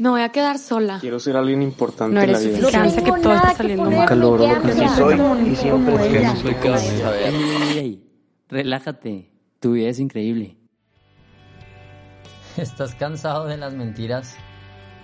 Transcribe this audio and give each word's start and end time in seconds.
Me 0.00 0.08
voy 0.08 0.22
a 0.22 0.30
quedar 0.30 0.58
sola. 0.58 0.96
Quiero 0.98 1.20
ser 1.20 1.36
alguien 1.36 1.60
importante 1.60 2.14
No 2.14 2.22
en 2.22 2.32
la 2.32 2.38
eres 2.38 2.58
vida. 2.58 2.70
suficiente, 2.70 3.04
que 3.04 3.20
todo 3.20 3.34
está 3.34 3.52
saliendo 3.54 3.84
mal. 3.84 3.98
Nunca 3.98 4.14
logro 4.14 4.46
lo 4.46 4.62
que 4.62 4.88
soy 4.88 5.20
y 5.46 5.56
siempre 5.56 5.98
soy 5.98 6.16
es. 6.16 6.84
Ey, 7.04 7.34
ey, 7.34 7.78
ey, 7.78 8.10
relájate, 8.48 9.30
tu 9.58 9.72
vida 9.72 9.90
es 9.90 9.98
increíble. 10.00 10.56
¿Estás 12.56 12.94
cansado 12.94 13.44
de 13.44 13.58
las 13.58 13.74
mentiras, 13.74 14.38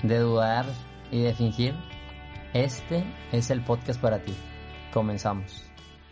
de 0.03 0.19
dudar 0.19 0.65
y 1.11 1.21
de 1.21 1.35
fingir? 1.35 1.75
Este 2.55 3.05
es 3.33 3.51
el 3.51 3.63
podcast 3.63 4.01
para 4.01 4.23
ti. 4.23 4.33
Comenzamos. 4.95 5.66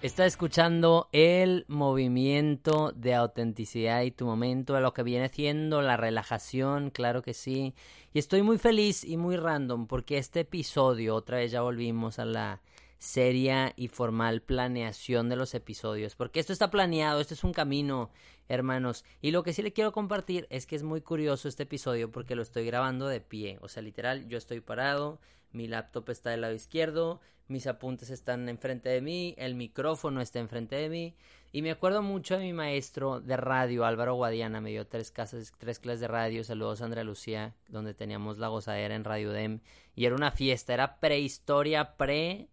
Está 0.05 0.27
escuchando 0.27 1.09
el 1.13 1.65
movimiento 1.67 2.93
de 2.95 3.15
autenticidad 3.15 4.03
y 4.03 4.11
tu 4.11 4.27
momento, 4.27 4.75
de 4.75 4.83
lo 4.83 4.93
que 4.93 5.03
viene 5.03 5.31
siendo 5.31 5.81
la 5.81 5.97
relajación, 5.97 6.91
claro 6.91 7.23
que 7.23 7.33
sí. 7.33 7.75
Y 8.13 8.19
estoy 8.19 8.43
muy 8.43 8.59
feliz 8.59 9.03
y 9.03 9.17
muy 9.17 9.39
random 9.39 9.87
porque 9.87 10.19
este 10.19 10.41
episodio, 10.41 11.15
otra 11.15 11.39
vez 11.39 11.53
ya 11.53 11.63
volvimos 11.63 12.19
a 12.19 12.27
la 12.27 12.61
seria 12.99 13.73
y 13.77 13.89
formal 13.89 14.43
planeación 14.43 15.31
de 15.31 15.37
los 15.37 15.55
episodios, 15.55 16.17
porque 16.17 16.39
esto 16.39 16.53
está 16.53 16.71
planeado, 16.71 17.23
esto 17.23 17.33
es 17.33 17.43
un 17.43 17.55
camino, 17.55 18.11
hermanos. 18.47 19.07
Y 19.23 19.31
lo 19.31 19.43
que 19.43 19.55
sí 19.55 19.63
le 19.63 19.73
quiero 19.73 19.93
compartir 19.93 20.47
es 20.51 20.67
que 20.67 20.77
es 20.77 20.83
muy 20.83 21.01
curioso 21.01 21.49
este 21.49 21.63
episodio 21.63 22.11
porque 22.11 22.37
lo 22.37 22.43
estoy 22.43 22.67
grabando 22.67 23.09
de 23.09 23.23
pie, 23.23 23.57
o 23.63 23.69
sea, 23.69 23.83
literal, 23.83 24.29
yo 24.29 24.37
estoy 24.37 24.61
parado, 24.61 25.19
mi 25.53 25.67
laptop 25.67 26.11
está 26.11 26.29
del 26.29 26.43
lado 26.43 26.53
izquierdo, 26.53 27.23
mis 27.49 27.67
apuntes 27.67 28.11
están 28.11 28.49
enfrente 28.49 28.89
de 28.89 29.01
mí, 29.01 29.35
el 29.39 29.55
micrófono 29.55 30.21
está 30.21 30.39
enfrente 30.39 30.77
de 30.77 30.89
mí. 30.89 31.15
Y 31.53 31.63
me 31.63 31.71
acuerdo 31.71 32.03
mucho 32.03 32.37
de 32.37 32.43
mi 32.43 32.53
maestro 32.53 33.21
de 33.21 33.37
radio, 33.37 33.85
Álvaro 33.85 34.15
Guadiana, 34.15 34.61
me 34.61 34.71
dio 34.71 34.87
tres, 34.87 35.13
casas, 35.13 35.53
tres 35.57 35.79
clases 35.79 36.01
de 36.01 36.09
radio, 36.09 36.43
saludos 36.43 36.81
a 36.81 36.87
Andrea 36.87 37.05
Lucía, 37.05 37.55
donde 37.69 37.95
teníamos 37.95 38.39
la 38.39 38.49
gozadera 38.49 38.97
en 38.97 39.05
Radio 39.05 39.31
Dem. 39.31 39.61
Y 39.95 40.07
era 40.07 40.17
una 40.17 40.33
fiesta, 40.33 40.75
era 40.75 40.99
prehistoria, 40.99 41.97
pre... 41.97 42.49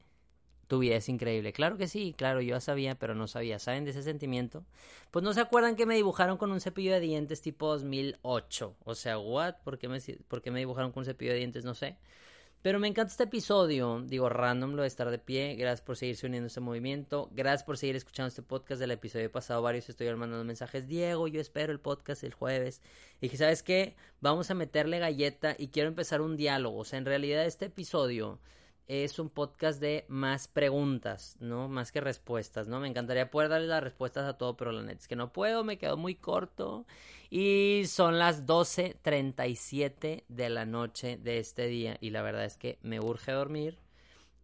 Tu 0.67 0.80
vida 0.80 0.95
es 0.95 1.09
increíble. 1.09 1.52
Claro 1.52 1.76
que 1.76 1.89
sí, 1.89 2.14
claro, 2.17 2.39
yo 2.39 2.55
ya 2.55 2.61
sabía, 2.61 2.95
pero 2.95 3.14
no 3.14 3.28
sabía. 3.28 3.59
¿Saben 3.59 3.83
de 3.83 3.92
ese 3.92 4.03
sentimiento? 4.03 4.64
Pues 5.09 5.22
no 5.22 5.33
se 5.33 5.42
acuerdan 5.42 5.76
que 5.76 5.86
me 5.86 5.95
dibujaron 5.95 6.38
con 6.38 6.50
un 6.50 6.61
cepillo 6.61 6.94
de 6.94 7.02
dientes 7.02 7.42
tipo 7.42 7.67
2008. 7.67 8.78
O 8.86 8.95
sea, 8.95 9.17
¿what? 9.17 9.55
¿Por 9.66 9.80
qué 9.80 9.89
me, 9.89 10.00
por 10.30 10.42
qué 10.42 10.50
me 10.50 10.59
dibujaron 10.59 10.94
con 10.94 11.02
un 11.02 11.05
cepillo 11.05 11.33
de 11.33 11.39
dientes? 11.39 11.66
No 11.66 11.73
sé. 11.73 11.98
Pero 12.62 12.80
me 12.80 12.88
encanta 12.88 13.09
este 13.12 13.23
episodio, 13.23 14.04
digo, 14.06 14.30
random 14.30 14.76
lo 14.76 14.84
de 14.84 14.88
estar 14.88 15.09
de 15.09 15.17
pie. 15.17 15.56
Gracias 15.56 15.81
por 15.81 15.98
seguirse 15.98 16.28
uniendo 16.28 16.45
a 16.45 16.48
este 16.48 16.59
movimiento. 16.59 17.28
Gracias 17.31 17.64
por 17.64 17.76
seguir 17.76 17.95
escuchando 17.95 18.28
este 18.28 18.44
podcast 18.44 18.80
del 18.80 18.92
episodio 18.92 19.31
pasado. 19.31 19.64
Varios 19.64 19.90
estoy 19.90 20.08
mandando 20.16 20.44
mensajes. 20.44 20.88
Diego, 20.88 21.28
yo 21.28 21.42
espero 21.42 21.72
el 21.72 21.80
podcast 21.80 22.23
el 22.23 22.36
jueves. 22.36 22.84
Y 23.20 23.22
dije, 23.22 23.38
¿sabes 23.38 23.64
qué? 23.64 23.95
Vamos 24.20 24.52
a 24.52 24.54
meterle 24.54 25.00
galleta 25.00 25.56
y 25.58 25.70
quiero 25.70 25.89
empezar 25.89 26.22
un 26.22 26.38
diálogo. 26.38 26.78
O 26.78 26.86
sea, 26.86 27.00
en 27.00 27.06
realidad 27.06 27.48
este 27.48 27.66
episodio 27.66 28.39
es 28.87 29.19
un 29.19 29.29
podcast 29.29 29.79
de 29.79 30.05
más 30.07 30.47
preguntas, 30.47 31.37
¿no? 31.39 31.67
Más 31.67 31.91
que 31.91 32.01
respuestas, 32.01 32.67
¿no? 32.67 32.79
Me 32.79 32.87
encantaría 32.87 33.31
poder 33.31 33.49
darle 33.49 33.67
las 33.67 33.83
respuestas 33.83 34.25
a 34.27 34.37
todo, 34.37 34.57
pero 34.57 34.71
la 34.71 34.81
neta 34.81 34.99
es 34.99 35.07
que 35.07 35.15
no 35.15 35.31
puedo, 35.31 35.63
me 35.63 35.77
quedo 35.77 35.97
muy 35.97 36.15
corto. 36.15 36.85
Y 37.29 37.83
son 37.87 38.19
las 38.19 38.45
12.37 38.45 40.25
de 40.27 40.49
la 40.49 40.65
noche 40.65 41.17
de 41.17 41.39
este 41.39 41.67
día. 41.67 41.97
Y 42.02 42.09
la 42.09 42.21
verdad 42.21 42.45
es 42.45 42.57
que 42.57 42.77
me 42.81 42.99
urge 42.99 43.31
dormir. 43.31 43.77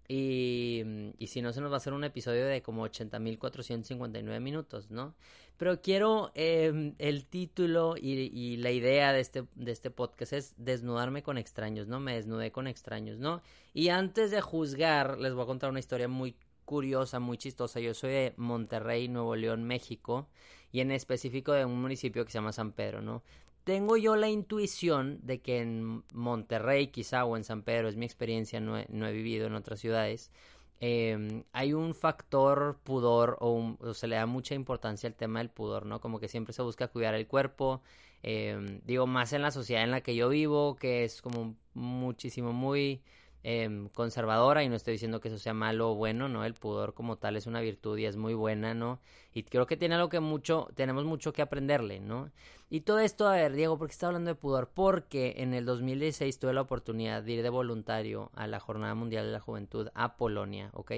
Y, 0.07 0.83
y 1.17 1.27
si 1.27 1.41
no, 1.41 1.51
se 1.51 1.59
nos 1.59 1.69
va 1.69 1.75
a 1.75 1.77
hacer 1.77 1.91
un 1.91 2.05
episodio 2.05 2.45
de 2.45 2.61
como 2.61 2.87
80.459 2.87 4.39
minutos, 4.39 4.89
¿no? 4.89 5.15
Pero 5.57 5.81
quiero, 5.81 6.31
eh, 6.35 6.93
el 6.99 7.25
título 7.25 7.95
y, 7.97 8.11
y, 8.31 8.57
la 8.57 8.71
idea 8.71 9.11
de 9.11 9.19
este, 9.19 9.45
de 9.55 9.71
este 9.71 9.89
podcast 9.89 10.33
es 10.33 10.53
desnudarme 10.57 11.23
con 11.23 11.37
extraños, 11.37 11.87
¿no? 11.87 11.99
Me 11.99 12.15
desnudé 12.15 12.51
con 12.51 12.67
extraños, 12.67 13.17
¿no? 13.17 13.41
Y 13.73 13.89
antes 13.89 14.29
de 14.29 14.41
juzgar, 14.41 15.17
les 15.17 15.33
voy 15.33 15.43
a 15.43 15.47
contar 15.47 15.71
una 15.71 15.79
historia 15.79 16.07
muy 16.07 16.35
curiosa, 16.67 17.19
muy 17.19 17.37
chistosa. 17.37 17.79
Yo 17.79 17.93
soy 17.93 18.11
de 18.11 18.33
Monterrey, 18.37 19.07
Nuevo 19.07 19.35
León, 19.35 19.63
México, 19.63 20.27
y 20.71 20.81
en 20.81 20.91
específico 20.91 21.53
de 21.53 21.65
un 21.65 21.81
municipio 21.81 22.23
que 22.25 22.31
se 22.31 22.37
llama 22.37 22.51
San 22.51 22.73
Pedro, 22.73 23.01
¿no? 23.01 23.23
Tengo 23.63 23.97
yo 23.97 24.15
la 24.15 24.29
intuición 24.29 25.19
de 25.23 25.41
que 25.41 25.59
en 25.59 26.03
Monterrey 26.13 26.87
quizá 26.87 27.25
o 27.25 27.35
en 27.35 27.43
San 27.43 27.63
Pedro, 27.63 27.89
es 27.89 27.95
mi 27.95 28.05
experiencia, 28.05 28.59
no 28.59 28.77
he, 28.77 28.85
no 28.89 29.07
he 29.07 29.13
vivido 29.13 29.47
en 29.47 29.55
otras 29.55 29.79
ciudades, 29.79 30.31
eh, 30.79 31.43
hay 31.53 31.73
un 31.73 31.93
factor 31.95 32.79
pudor 32.83 33.37
o, 33.39 33.51
un, 33.51 33.77
o, 33.81 33.93
se 33.93 34.07
le 34.07 34.15
da 34.15 34.25
mucha 34.25 34.55
importancia 34.55 35.07
al 35.07 35.15
tema 35.15 35.39
del 35.39 35.49
pudor, 35.49 35.85
¿no? 35.85 35.99
Como 36.01 36.19
que 36.19 36.27
siempre 36.27 36.53
se 36.53 36.61
busca 36.61 36.87
cuidar 36.87 37.15
el 37.15 37.27
cuerpo, 37.27 37.81
eh, 38.23 38.81
digo, 38.85 39.07
más 39.07 39.33
en 39.33 39.41
la 39.41 39.51
sociedad 39.51 39.83
en 39.83 39.91
la 39.91 40.01
que 40.01 40.15
yo 40.15 40.29
vivo, 40.29 40.75
que 40.75 41.03
es 41.03 41.21
como 41.21 41.55
muchísimo, 41.73 42.53
muy 42.53 43.01
eh, 43.43 43.87
conservadora 43.93 44.63
y 44.63 44.69
no 44.69 44.75
estoy 44.75 44.93
diciendo 44.93 45.21
que 45.21 45.29
eso 45.29 45.39
sea 45.39 45.53
malo 45.53 45.91
o 45.91 45.95
bueno, 45.95 46.27
¿no? 46.29 46.45
El 46.45 46.53
pudor 46.53 46.93
como 46.93 47.17
tal 47.17 47.37
es 47.37 47.47
una 47.47 47.61
virtud 47.61 47.97
y 47.97 48.05
es 48.05 48.17
muy 48.17 48.33
buena, 48.33 48.73
¿no? 48.73 48.99
Y 49.37 49.43
creo 49.43 49.67
que 49.67 49.77
tiene 49.77 49.93
algo 49.93 50.09
que 50.09 50.19
mucho, 50.19 50.67
tenemos 50.73 51.05
mucho 51.05 51.31
que 51.31 51.43
aprenderle, 51.43 51.99
¿no? 51.99 52.31
Y 52.71 52.81
todo 52.81 52.97
esto, 52.97 53.27
a 53.27 53.33
ver, 53.33 53.53
Diego, 53.53 53.77
¿por 53.77 53.87
qué 53.87 53.91
está 53.91 54.07
hablando 54.07 54.31
de 54.31 54.35
pudor? 54.35 54.71
Porque 54.73 55.35
en 55.37 55.53
el 55.53 55.63
2016 55.63 56.39
tuve 56.39 56.53
la 56.53 56.61
oportunidad 56.61 57.21
de 57.21 57.33
ir 57.33 57.43
de 57.43 57.49
voluntario 57.49 58.31
a 58.33 58.47
la 58.47 58.59
Jornada 58.59 58.95
Mundial 58.95 59.27
de 59.27 59.33
la 59.33 59.39
Juventud 59.39 59.89
a 59.93 60.17
Polonia, 60.17 60.71
¿ok? 60.73 60.91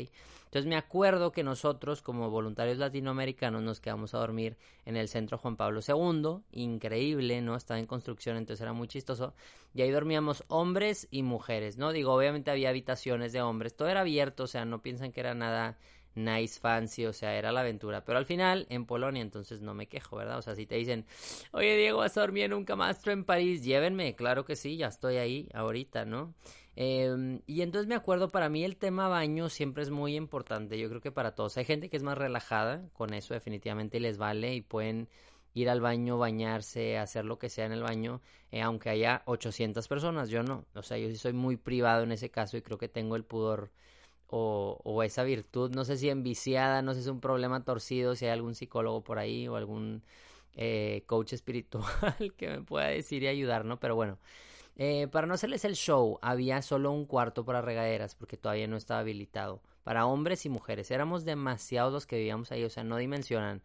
Entonces 0.46 0.68
me 0.70 0.78
acuerdo 0.78 1.34
que 1.34 1.44
nosotros 1.44 2.02
como 2.02 2.30
voluntarios 2.30 2.78
latinoamericanos 2.78 3.62
nos 3.62 3.82
quedamos 3.82 4.14
a 4.14 4.20
dormir 4.20 4.56
en 4.86 4.96
el 4.96 5.10
centro 5.10 5.38
Juan 5.38 5.58
Pablo 5.58 5.82
II, 5.86 6.40
increíble, 6.54 7.42
¿no? 7.42 7.58
Estaba 7.58 7.78
en 7.78 7.88
construcción, 7.88 8.38
entonces 8.38 8.62
era 8.62 8.72
muy 8.72 8.88
chistoso. 8.88 9.34
Y 9.74 9.82
ahí 9.82 9.92
dormíamos 9.92 10.46
hombres 10.48 11.10
y 11.12 11.24
mujeres, 11.24 11.78
¿no? 11.78 11.92
Digo, 11.92 12.14
obviamente 12.14 12.52
había 12.52 12.70
habitaciones 12.70 13.34
de 13.34 13.42
hombres, 13.42 13.76
todo 13.76 13.90
era 13.90 14.00
abierto, 14.00 14.44
o 14.44 14.48
sea, 14.48 14.64
no 14.64 14.82
piensan 14.82 15.12
que 15.12 15.20
era 15.20 15.36
nada 15.36 15.78
nice, 16.16 16.60
fancy, 16.60 17.06
o 17.06 17.14
sea, 17.14 17.36
era 17.36 17.52
la 17.52 17.62
aventura. 17.62 18.04
Pero 18.06 18.18
al 18.18 18.26
final, 18.26 18.66
en 18.70 18.86
Polonia, 18.86 19.22
entonces 19.22 19.62
no 19.62 19.74
me 19.74 19.88
quejo, 19.88 20.18
¿verdad? 20.18 20.38
O 20.38 20.42
sea, 20.42 20.56
si 20.56 20.66
te 20.66 20.76
dicen, 20.76 21.06
oye, 21.52 21.76
Diego, 21.78 22.00
vas 22.00 22.18
a 22.18 22.22
dormir 22.22 22.46
en 22.46 22.54
un 22.54 22.66
camastro 22.66 23.12
en 23.12 23.24
París, 23.24 23.64
llévenme, 23.64 24.16
claro 24.16 24.46
que 24.46 24.56
sí, 24.56 24.78
ya 24.78 24.88
estoy 24.88 25.18
ahí 25.18 25.50
ahorita, 25.54 26.06
¿no? 26.06 26.34
Eh, 26.76 27.42
y 27.46 27.62
entonces 27.62 27.88
me 27.88 27.96
acuerdo, 27.96 28.30
para 28.30 28.48
mí 28.50 28.64
el 28.64 28.78
tema 28.78 29.10
baño 29.10 29.50
siempre 29.50 29.84
es 29.84 29.90
muy 29.90 30.16
importante, 30.16 30.80
yo 30.80 30.88
creo 30.90 31.02
que 31.02 31.12
para 31.12 31.36
todos. 31.36 31.58
Hay 31.58 31.66
gente 31.66 31.90
que 31.90 31.98
es 31.98 32.04
más 32.04 32.18
relajada 32.18 32.88
con 32.94 33.14
eso, 33.14 33.34
definitivamente 33.34 34.00
les 34.00 34.18
vale 34.18 34.56
y 34.56 34.62
pueden 34.62 35.10
ir 35.54 35.70
al 35.70 35.82
baño, 35.82 36.18
bañarse, 36.18 36.98
hacer 36.98 37.26
lo 37.26 37.40
que 37.40 37.50
sea 37.50 37.66
en 37.66 37.74
el 37.74 37.84
baño, 37.84 38.22
eh, 38.52 38.62
aunque 38.62 38.90
haya 38.90 39.24
800 39.26 39.88
personas, 39.88 40.30
yo 40.30 40.44
no. 40.44 40.66
O 40.74 40.84
sea, 40.84 40.98
yo 40.98 41.10
sí 41.10 41.18
soy 41.18 41.34
muy 41.34 41.58
privado 41.58 42.04
en 42.04 42.12
ese 42.12 42.30
caso 42.30 42.58
y 42.58 42.62
creo 42.62 42.78
que 42.78 42.88
tengo 42.88 43.16
el 43.16 43.26
pudor 43.26 43.72
o, 44.32 45.04
esa 45.04 45.24
virtud, 45.24 45.72
no 45.74 45.86
sé 45.86 45.98
si 45.98 46.10
enviciada, 46.10 46.82
no 46.82 46.94
sé 46.94 47.02
si 47.02 47.08
es 47.08 47.12
un 47.12 47.22
problema 47.22 47.64
torcido, 47.64 48.16
si 48.16 48.26
hay 48.26 48.32
algún 48.32 48.56
psicólogo 48.56 49.04
por 49.04 49.20
ahí 49.20 49.48
o 49.48 49.56
algún 49.56 50.04
eh, 50.56 51.04
coach 51.08 51.34
espiritual 51.34 51.86
que 52.38 52.50
me 52.50 52.62
pueda 52.62 52.88
decir 52.88 53.24
y 53.24 53.28
ayudar, 53.28 53.66
¿no? 53.66 53.80
Pero 53.80 53.96
bueno, 53.96 54.20
eh, 54.78 55.08
para 55.08 55.28
no 55.28 55.34
hacerles 55.34 55.66
el 55.66 55.76
show, 55.76 56.20
había 56.22 56.62
solo 56.62 56.92
un 56.92 57.06
cuarto 57.06 57.44
para 57.46 57.62
regaderas 57.62 58.16
porque 58.16 58.38
todavía 58.38 58.68
no 58.68 58.78
estaba 58.78 59.02
habilitado. 59.02 59.62
Para 59.84 60.06
hombres 60.06 60.46
y 60.46 60.50
mujeres, 60.50 60.92
éramos 60.92 61.26
demasiados 61.26 61.92
los 61.92 62.06
que 62.06 62.18
vivíamos 62.18 62.52
ahí, 62.52 62.64
o 62.64 62.70
sea, 62.70 62.84
no 62.84 62.98
dimensionan. 62.98 63.62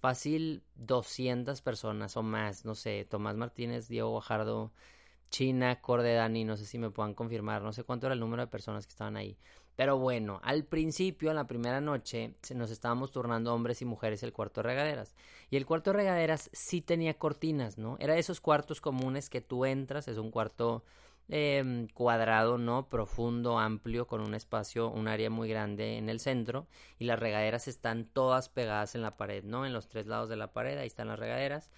Fácil 0.00 0.62
200 0.76 1.60
personas 1.62 2.16
o 2.16 2.22
más, 2.22 2.64
no 2.64 2.74
sé, 2.74 3.06
Tomás 3.08 3.36
Martínez, 3.36 3.88
Diego 3.88 4.10
Guajardo, 4.10 4.72
China, 5.30 5.80
Corde 5.80 6.14
Dani, 6.14 6.44
no 6.44 6.56
sé 6.56 6.66
si 6.66 6.78
me 6.78 6.90
puedan 6.90 7.14
confirmar, 7.14 7.62
no 7.62 7.72
sé 7.72 7.84
cuánto 7.84 8.06
era 8.06 8.14
el 8.14 8.20
número 8.20 8.42
de 8.42 8.48
personas 8.48 8.86
que 8.86 8.92
estaban 8.92 9.16
ahí. 9.16 9.36
Pero 9.76 9.98
bueno, 9.98 10.40
al 10.42 10.64
principio, 10.64 11.28
en 11.28 11.36
la 11.36 11.46
primera 11.46 11.82
noche, 11.82 12.34
nos 12.54 12.70
estábamos 12.70 13.12
turnando 13.12 13.54
hombres 13.54 13.82
y 13.82 13.84
mujeres 13.84 14.22
el 14.22 14.32
cuarto 14.32 14.62
de 14.62 14.68
regaderas. 14.68 15.14
Y 15.50 15.56
el 15.56 15.66
cuarto 15.66 15.90
de 15.90 15.98
regaderas 15.98 16.48
sí 16.54 16.80
tenía 16.80 17.14
cortinas, 17.14 17.76
¿no? 17.76 17.96
Era 18.00 18.14
de 18.14 18.20
esos 18.20 18.40
cuartos 18.40 18.80
comunes 18.80 19.28
que 19.28 19.42
tú 19.42 19.66
entras, 19.66 20.08
es 20.08 20.16
un 20.16 20.30
cuarto 20.30 20.82
eh, 21.28 21.88
cuadrado, 21.92 22.56
¿no? 22.56 22.88
Profundo, 22.88 23.58
amplio, 23.58 24.06
con 24.06 24.22
un 24.22 24.34
espacio, 24.34 24.90
un 24.90 25.08
área 25.08 25.28
muy 25.28 25.48
grande 25.48 25.98
en 25.98 26.08
el 26.08 26.20
centro. 26.20 26.66
Y 26.98 27.04
las 27.04 27.18
regaderas 27.18 27.68
están 27.68 28.06
todas 28.06 28.48
pegadas 28.48 28.94
en 28.94 29.02
la 29.02 29.18
pared, 29.18 29.44
¿no? 29.44 29.66
En 29.66 29.74
los 29.74 29.88
tres 29.88 30.06
lados 30.06 30.30
de 30.30 30.36
la 30.36 30.54
pared, 30.54 30.78
ahí 30.78 30.86
están 30.86 31.08
las 31.08 31.18
regaderas. 31.18 31.70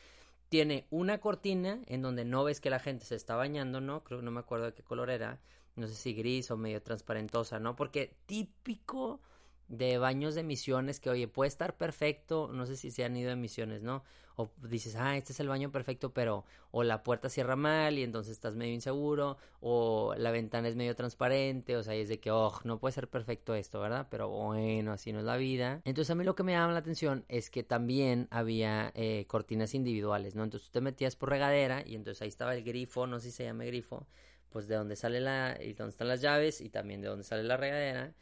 Tiene 0.48 0.86
una 0.90 1.18
cortina 1.18 1.80
en 1.86 2.00
donde 2.02 2.24
no 2.24 2.44
ves 2.44 2.60
que 2.60 2.70
la 2.70 2.78
gente 2.78 3.04
se 3.04 3.16
está 3.16 3.34
bañando, 3.34 3.80
¿no? 3.80 4.04
Creo 4.04 4.22
no 4.22 4.30
me 4.30 4.40
acuerdo 4.40 4.66
de 4.66 4.74
qué 4.74 4.82
color 4.82 5.10
era 5.10 5.40
no 5.78 5.86
sé 5.88 5.94
si 5.94 6.12
gris 6.12 6.50
o 6.50 6.56
medio 6.56 6.82
transparentosa, 6.82 7.58
¿no? 7.58 7.76
Porque 7.76 8.16
típico 8.26 9.20
de 9.69 9.98
baños 9.98 10.34
de 10.34 10.42
misiones 10.42 10.98
que, 10.98 11.10
oye, 11.10 11.28
puede 11.28 11.48
estar 11.48 11.76
perfecto, 11.76 12.50
no 12.52 12.66
sé 12.66 12.76
si 12.76 12.90
se 12.90 13.04
han 13.04 13.16
ido 13.16 13.30
de 13.30 13.36
misiones, 13.36 13.82
¿no? 13.82 14.02
O 14.36 14.48
dices, 14.62 14.94
ah, 14.96 15.16
este 15.16 15.32
es 15.32 15.40
el 15.40 15.48
baño 15.48 15.70
perfecto, 15.72 16.14
pero 16.14 16.44
o 16.70 16.84
la 16.84 17.02
puerta 17.02 17.28
cierra 17.28 17.56
mal 17.56 17.98
y 17.98 18.04
entonces 18.04 18.32
estás 18.32 18.54
medio 18.54 18.72
inseguro, 18.72 19.36
o 19.60 20.14
la 20.16 20.30
ventana 20.30 20.69
es 20.69 20.76
medio 20.76 20.94
transparente, 20.94 21.76
o 21.76 21.82
sea, 21.82 21.96
y 21.96 22.00
es 22.00 22.08
de 22.08 22.20
que, 22.20 22.30
oh, 22.30 22.52
no 22.64 22.78
puede 22.78 22.92
ser 22.92 23.08
perfecto 23.08 23.54
esto, 23.54 23.80
¿verdad? 23.80 24.06
Pero 24.10 24.28
bueno, 24.28 24.92
así 24.92 25.12
no 25.12 25.19
es 25.19 25.25
la 25.25 25.36
vida. 25.36 25.82
Entonces 25.84 26.10
a 26.10 26.14
mí 26.14 26.25
lo 26.25 26.34
que 26.34 26.44
me 26.44 26.52
llama 26.52 26.72
la 26.72 26.78
atención 26.78 27.25
es 27.28 27.50
que 27.50 27.62
también 27.64 28.28
había 28.30 28.92
eh, 28.94 29.26
cortinas 29.26 29.75
individuales, 29.75 30.34
¿no? 30.34 30.44
Entonces 30.44 30.69
tú 30.69 30.72
te 30.72 30.80
metías 30.80 31.16
por 31.16 31.30
regadera 31.30 31.82
y 31.84 31.94
entonces 31.96 32.22
ahí 32.22 32.28
estaba 32.28 32.54
el 32.54 32.62
grifo, 32.62 33.06
no 33.06 33.19
sé 33.19 33.30
si 33.30 33.38
se 33.38 33.44
llama 33.44 33.64
grifo, 33.64 34.06
pues 34.50 34.68
de 34.68 34.76
donde 34.76 34.96
sale 34.96 35.20
la, 35.20 35.58
y 35.60 35.74
donde 35.74 35.90
están 35.90 36.08
las 36.08 36.20
llaves 36.20 36.60
y 36.60 36.68
también 36.70 37.00
de 37.00 37.08
donde 37.08 37.24
sale 37.24 37.42
la 37.42 37.56
regadera. 37.56 38.14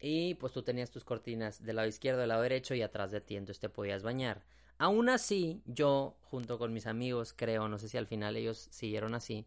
Y 0.00 0.34
pues 0.34 0.52
tú 0.52 0.62
tenías 0.62 0.90
tus 0.90 1.04
cortinas 1.04 1.62
del 1.62 1.76
lado 1.76 1.88
izquierdo, 1.88 2.20
del 2.20 2.28
lado 2.28 2.42
derecho 2.42 2.74
y 2.74 2.82
atrás 2.82 3.10
de 3.10 3.20
ti, 3.20 3.36
entonces 3.36 3.60
te 3.60 3.68
podías 3.68 4.02
bañar. 4.02 4.44
Aún 4.78 5.08
así, 5.08 5.62
yo, 5.64 6.18
junto 6.22 6.58
con 6.58 6.72
mis 6.72 6.86
amigos, 6.86 7.32
creo, 7.34 7.68
no 7.68 7.78
sé 7.78 7.88
si 7.88 7.96
al 7.96 8.06
final 8.06 8.36
ellos 8.36 8.68
siguieron 8.70 9.14
así, 9.14 9.46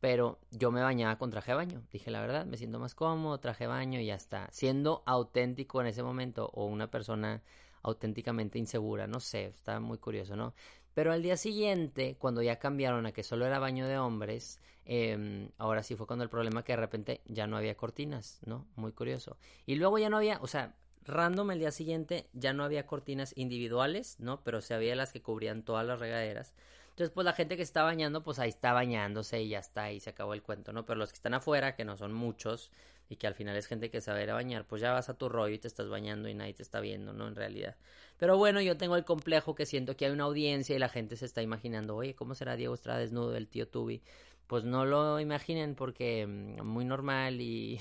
pero 0.00 0.38
yo 0.50 0.70
me 0.70 0.82
bañaba 0.82 1.16
con 1.16 1.30
traje 1.30 1.52
de 1.52 1.56
baño. 1.56 1.82
Dije 1.90 2.10
la 2.10 2.20
verdad, 2.20 2.44
me 2.44 2.58
siento 2.58 2.78
más 2.78 2.94
cómodo, 2.94 3.40
traje 3.40 3.64
de 3.64 3.68
baño 3.68 4.00
y 4.00 4.06
ya 4.06 4.14
está. 4.14 4.48
Siendo 4.52 5.02
auténtico 5.06 5.80
en 5.80 5.86
ese 5.86 6.02
momento 6.02 6.50
o 6.52 6.66
una 6.66 6.90
persona 6.90 7.42
auténticamente 7.82 8.58
insegura, 8.58 9.06
no 9.06 9.20
sé, 9.20 9.46
está 9.46 9.80
muy 9.80 9.98
curioso, 9.98 10.36
¿no? 10.36 10.54
Pero 10.96 11.12
al 11.12 11.22
día 11.22 11.36
siguiente, 11.36 12.16
cuando 12.18 12.40
ya 12.40 12.58
cambiaron 12.58 13.04
a 13.04 13.12
que 13.12 13.22
solo 13.22 13.44
era 13.44 13.58
baño 13.58 13.86
de 13.86 13.98
hombres, 13.98 14.62
em, 14.86 15.50
ahora 15.58 15.82
sí 15.82 15.94
fue 15.94 16.06
cuando 16.06 16.22
el 16.22 16.30
problema 16.30 16.64
que 16.64 16.72
de 16.72 16.78
repente 16.78 17.20
ya 17.26 17.46
no 17.46 17.58
había 17.58 17.76
cortinas, 17.76 18.40
¿no? 18.46 18.66
Muy 18.76 18.92
curioso. 18.92 19.36
Y 19.66 19.74
luego 19.74 19.98
ya 19.98 20.08
no 20.08 20.16
había, 20.16 20.38
o 20.40 20.46
sea, 20.46 20.74
random 21.04 21.50
el 21.50 21.58
día 21.58 21.70
siguiente 21.70 22.30
ya 22.32 22.54
no 22.54 22.64
había 22.64 22.86
cortinas 22.86 23.34
individuales, 23.36 24.16
¿no? 24.20 24.42
Pero 24.42 24.62
se 24.62 24.72
había 24.72 24.96
las 24.96 25.12
que 25.12 25.20
cubrían 25.20 25.64
todas 25.64 25.84
las 25.86 26.00
regaderas. 26.00 26.54
Entonces, 26.88 27.12
pues 27.12 27.26
la 27.26 27.34
gente 27.34 27.58
que 27.58 27.62
está 27.62 27.82
bañando, 27.82 28.22
pues 28.22 28.38
ahí 28.38 28.48
está 28.48 28.72
bañándose 28.72 29.42
y 29.42 29.50
ya 29.50 29.58
está, 29.58 29.92
y 29.92 30.00
se 30.00 30.08
acabó 30.08 30.32
el 30.32 30.42
cuento, 30.42 30.72
¿no? 30.72 30.86
Pero 30.86 30.98
los 30.98 31.10
que 31.10 31.16
están 31.16 31.34
afuera, 31.34 31.76
que 31.76 31.84
no 31.84 31.98
son 31.98 32.14
muchos, 32.14 32.70
y 33.08 33.16
que 33.16 33.26
al 33.26 33.34
final 33.34 33.56
es 33.56 33.66
gente 33.66 33.90
que 33.90 34.00
sabe 34.00 34.24
ir 34.24 34.30
a 34.30 34.34
bañar, 34.34 34.66
pues 34.66 34.82
ya 34.82 34.92
vas 34.92 35.08
a 35.08 35.14
tu 35.14 35.28
rollo 35.28 35.54
y 35.54 35.58
te 35.58 35.68
estás 35.68 35.88
bañando 35.88 36.28
y 36.28 36.34
nadie 36.34 36.54
te 36.54 36.62
está 36.62 36.80
viendo, 36.80 37.12
¿no? 37.12 37.28
En 37.28 37.36
realidad. 37.36 37.76
Pero 38.18 38.36
bueno, 38.36 38.60
yo 38.60 38.76
tengo 38.76 38.96
el 38.96 39.04
complejo 39.04 39.54
que 39.54 39.66
siento 39.66 39.96
que 39.96 40.06
hay 40.06 40.12
una 40.12 40.24
audiencia 40.24 40.74
y 40.74 40.78
la 40.78 40.88
gente 40.88 41.16
se 41.16 41.26
está 41.26 41.42
imaginando, 41.42 41.94
oye, 41.96 42.14
¿cómo 42.14 42.34
será 42.34 42.56
Diego 42.56 42.74
Estrada 42.74 42.98
desnudo 43.00 43.30
del 43.30 43.48
tío 43.48 43.68
Tubi? 43.68 44.02
Pues 44.46 44.64
no 44.64 44.84
lo 44.84 45.20
imaginen 45.20 45.74
porque 45.74 46.26
mm, 46.26 46.64
muy 46.64 46.84
normal 46.84 47.40
y, 47.40 47.80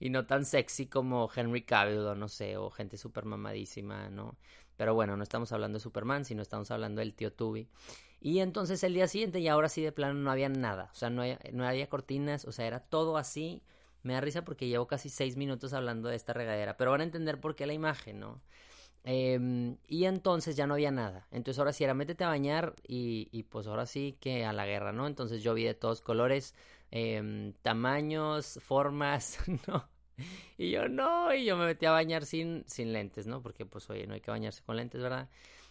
no 0.00 0.26
tan 0.26 0.44
sexy 0.44 0.86
como 0.86 1.30
Henry 1.34 1.62
Cavill 1.62 1.98
o 1.98 2.14
no 2.14 2.28
sé, 2.28 2.56
o 2.56 2.70
gente 2.70 2.96
súper 2.96 3.24
mamadísima, 3.24 4.08
¿no? 4.10 4.36
Pero 4.76 4.94
bueno, 4.94 5.16
no 5.16 5.22
estamos 5.22 5.52
hablando 5.52 5.78
de 5.78 5.82
Superman, 5.82 6.24
sino 6.24 6.42
estamos 6.42 6.70
hablando 6.70 7.00
del 7.00 7.14
tío 7.14 7.32
Tubi. 7.32 7.68
Y 8.20 8.40
entonces 8.40 8.82
el 8.82 8.94
día 8.94 9.06
siguiente 9.06 9.38
y 9.38 9.48
ahora 9.48 9.68
sí 9.68 9.82
de 9.82 9.92
plano 9.92 10.14
no 10.14 10.30
había 10.30 10.48
nada, 10.48 10.90
o 10.92 10.94
sea, 10.94 11.10
no, 11.10 11.22
no 11.52 11.66
había 11.66 11.88
cortinas, 11.88 12.46
o 12.46 12.52
sea, 12.52 12.66
era 12.66 12.80
todo 12.80 13.18
así. 13.18 13.62
Me 14.04 14.12
da 14.12 14.20
risa 14.20 14.44
porque 14.44 14.68
llevo 14.68 14.86
casi 14.86 15.08
seis 15.08 15.36
minutos 15.36 15.72
hablando 15.72 16.08
de 16.08 16.16
esta 16.16 16.32
regadera, 16.32 16.76
pero 16.76 16.92
van 16.92 17.00
a 17.00 17.04
entender 17.04 17.40
por 17.40 17.56
qué 17.56 17.66
la 17.66 17.72
imagen, 17.72 18.20
¿no? 18.20 18.40
Em, 19.04 19.76
y 19.86 20.04
entonces 20.04 20.56
ya 20.56 20.66
no 20.66 20.74
había 20.74 20.90
nada. 20.90 21.26
Entonces 21.30 21.58
ahora 21.58 21.72
sí 21.72 21.84
era 21.84 21.92
métete 21.94 22.24
a 22.24 22.28
bañar 22.28 22.74
y, 22.86 23.28
y, 23.32 23.42
pues 23.44 23.66
ahora 23.66 23.86
sí 23.86 24.16
que 24.20 24.44
a 24.46 24.52
la 24.52 24.66
guerra, 24.66 24.92
¿no? 24.92 25.06
Entonces 25.06 25.42
yo 25.42 25.52
vi 25.54 25.64
de 25.64 25.74
todos 25.74 26.00
colores, 26.00 26.54
em, 26.90 27.52
tamaños, 27.62 28.58
formas, 28.62 29.38
¿no? 29.68 29.88
Y 30.56 30.70
yo 30.70 30.88
no, 30.88 31.34
y 31.34 31.44
yo 31.44 31.56
me 31.56 31.66
metí 31.66 31.86
a 31.86 31.90
bañar 31.90 32.24
sin, 32.24 32.64
sin 32.66 32.92
lentes, 32.92 33.26
¿no? 33.26 33.42
Porque 33.42 33.66
pues 33.66 33.88
oye, 33.90 34.06
no 34.06 34.14
hay 34.14 34.20
que 34.20 34.30
bañarse 34.30 34.62
con 34.62 34.76
lentes, 34.76 35.02
¿verdad? 35.02 35.28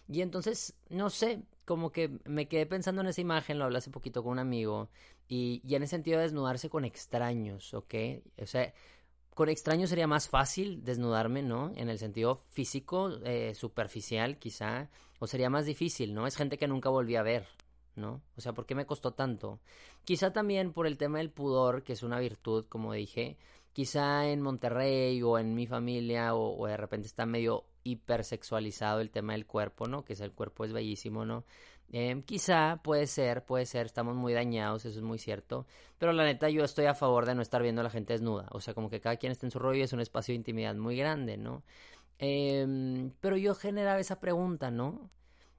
Y 0.08 0.20
entonces, 0.20 0.74
no 0.90 1.10
sé, 1.10 1.42
como 1.64 1.92
que 1.92 2.18
me 2.24 2.46
quedé 2.48 2.66
pensando 2.66 3.00
en 3.00 3.08
esa 3.08 3.20
imagen, 3.20 3.58
lo 3.58 3.64
hablé 3.64 3.78
hace 3.78 3.90
poquito 3.90 4.22
con 4.22 4.32
un 4.32 4.38
amigo, 4.38 4.88
y, 5.28 5.62
y 5.64 5.74
en 5.74 5.82
el 5.82 5.88
sentido 5.88 6.18
de 6.18 6.24
desnudarse 6.24 6.68
con 6.68 6.84
extraños, 6.84 7.72
¿ok? 7.74 7.94
O 8.42 8.46
sea, 8.46 8.72
con 9.34 9.48
extraños 9.48 9.90
sería 9.90 10.06
más 10.06 10.28
fácil 10.28 10.84
desnudarme, 10.84 11.42
¿no? 11.42 11.72
En 11.74 11.88
el 11.88 11.98
sentido 11.98 12.44
físico, 12.50 13.10
eh, 13.24 13.54
superficial 13.54 14.38
quizá, 14.38 14.90
o 15.18 15.26
sería 15.26 15.50
más 15.50 15.66
difícil, 15.66 16.14
¿no? 16.14 16.26
Es 16.26 16.36
gente 16.36 16.58
que 16.58 16.68
nunca 16.68 16.88
volví 16.88 17.16
a 17.16 17.22
ver, 17.22 17.46
¿no? 17.96 18.22
O 18.36 18.40
sea, 18.40 18.52
¿por 18.52 18.66
qué 18.66 18.74
me 18.74 18.86
costó 18.86 19.12
tanto? 19.12 19.60
Quizá 20.04 20.32
también 20.32 20.72
por 20.72 20.86
el 20.86 20.98
tema 20.98 21.18
del 21.18 21.30
pudor, 21.30 21.82
que 21.82 21.94
es 21.94 22.02
una 22.02 22.20
virtud, 22.20 22.66
como 22.68 22.92
dije, 22.92 23.36
quizá 23.72 24.28
en 24.28 24.40
Monterrey 24.40 25.20
o 25.22 25.38
en 25.38 25.54
mi 25.54 25.66
familia 25.66 26.34
o, 26.34 26.56
o 26.56 26.66
de 26.66 26.76
repente 26.76 27.06
está 27.08 27.26
medio 27.26 27.64
hipersexualizado 27.84 29.00
el 29.00 29.10
tema 29.10 29.34
del 29.34 29.46
cuerpo, 29.46 29.86
¿no? 29.86 30.04
Que 30.04 30.14
es 30.14 30.20
el 30.20 30.32
cuerpo 30.32 30.64
es 30.64 30.72
bellísimo, 30.72 31.24
¿no? 31.24 31.44
Eh, 31.92 32.22
quizá 32.26 32.80
puede 32.82 33.06
ser, 33.06 33.44
puede 33.44 33.66
ser, 33.66 33.86
estamos 33.86 34.16
muy 34.16 34.32
dañados, 34.32 34.84
eso 34.84 34.98
es 34.98 35.04
muy 35.04 35.18
cierto, 35.18 35.66
pero 35.98 36.12
la 36.12 36.24
neta 36.24 36.48
yo 36.48 36.64
estoy 36.64 36.86
a 36.86 36.94
favor 36.94 37.26
de 37.26 37.34
no 37.34 37.42
estar 37.42 37.62
viendo 37.62 37.82
a 37.82 37.84
la 37.84 37.90
gente 37.90 38.14
desnuda, 38.14 38.48
o 38.50 38.60
sea, 38.60 38.74
como 38.74 38.90
que 38.90 39.00
cada 39.00 39.16
quien 39.16 39.30
está 39.30 39.46
en 39.46 39.52
su 39.52 39.58
rollo 39.58 39.78
y 39.78 39.82
es 39.82 39.92
un 39.92 40.00
espacio 40.00 40.32
de 40.32 40.36
intimidad 40.36 40.74
muy 40.74 40.96
grande, 40.96 41.36
¿no? 41.36 41.62
Eh, 42.18 43.10
pero 43.20 43.36
yo 43.36 43.54
generaba 43.54 44.00
esa 44.00 44.18
pregunta, 44.18 44.70
¿no? 44.70 45.10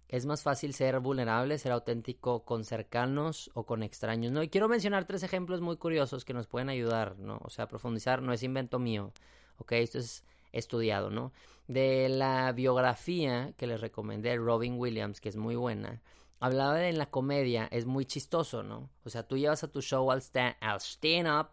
Es 0.07 0.25
más 0.25 0.43
fácil 0.43 0.73
ser 0.73 0.99
vulnerable, 0.99 1.57
ser 1.57 1.71
auténtico 1.71 2.43
con 2.45 2.63
cercanos 2.63 3.49
o 3.53 3.65
con 3.65 3.83
extraños, 3.83 4.31
¿no? 4.31 4.43
Y 4.43 4.49
quiero 4.49 4.67
mencionar 4.69 5.05
tres 5.05 5.23
ejemplos 5.23 5.61
muy 5.61 5.77
curiosos 5.77 6.25
que 6.25 6.33
nos 6.33 6.47
pueden 6.47 6.69
ayudar, 6.69 7.17
¿no? 7.17 7.39
O 7.43 7.49
sea, 7.49 7.67
profundizar 7.67 8.21
no 8.21 8.33
es 8.33 8.43
invento 8.43 8.77
mío, 8.79 9.11
¿ok? 9.57 9.73
Esto 9.73 9.99
es 9.99 10.23
estudiado, 10.51 11.09
¿no? 11.09 11.31
De 11.67 12.09
la 12.09 12.51
biografía 12.51 13.53
que 13.57 13.67
les 13.67 13.81
recomendé, 13.81 14.35
Robin 14.37 14.75
Williams, 14.77 15.19
que 15.19 15.29
es 15.29 15.35
muy 15.35 15.55
buena, 15.55 16.01
hablaba 16.39 16.75
de 16.75 16.89
en 16.89 16.97
la 16.97 17.09
comedia, 17.09 17.67
es 17.71 17.85
muy 17.85 18.05
chistoso, 18.05 18.63
¿no? 18.63 18.89
O 19.03 19.09
sea, 19.09 19.27
tú 19.27 19.37
llevas 19.37 19.63
a 19.63 19.71
tu 19.71 19.81
show 19.81 20.11
al 20.11 20.21
stand, 20.21 20.55
al 20.61 20.79
stand 20.79 21.27
up 21.27 21.49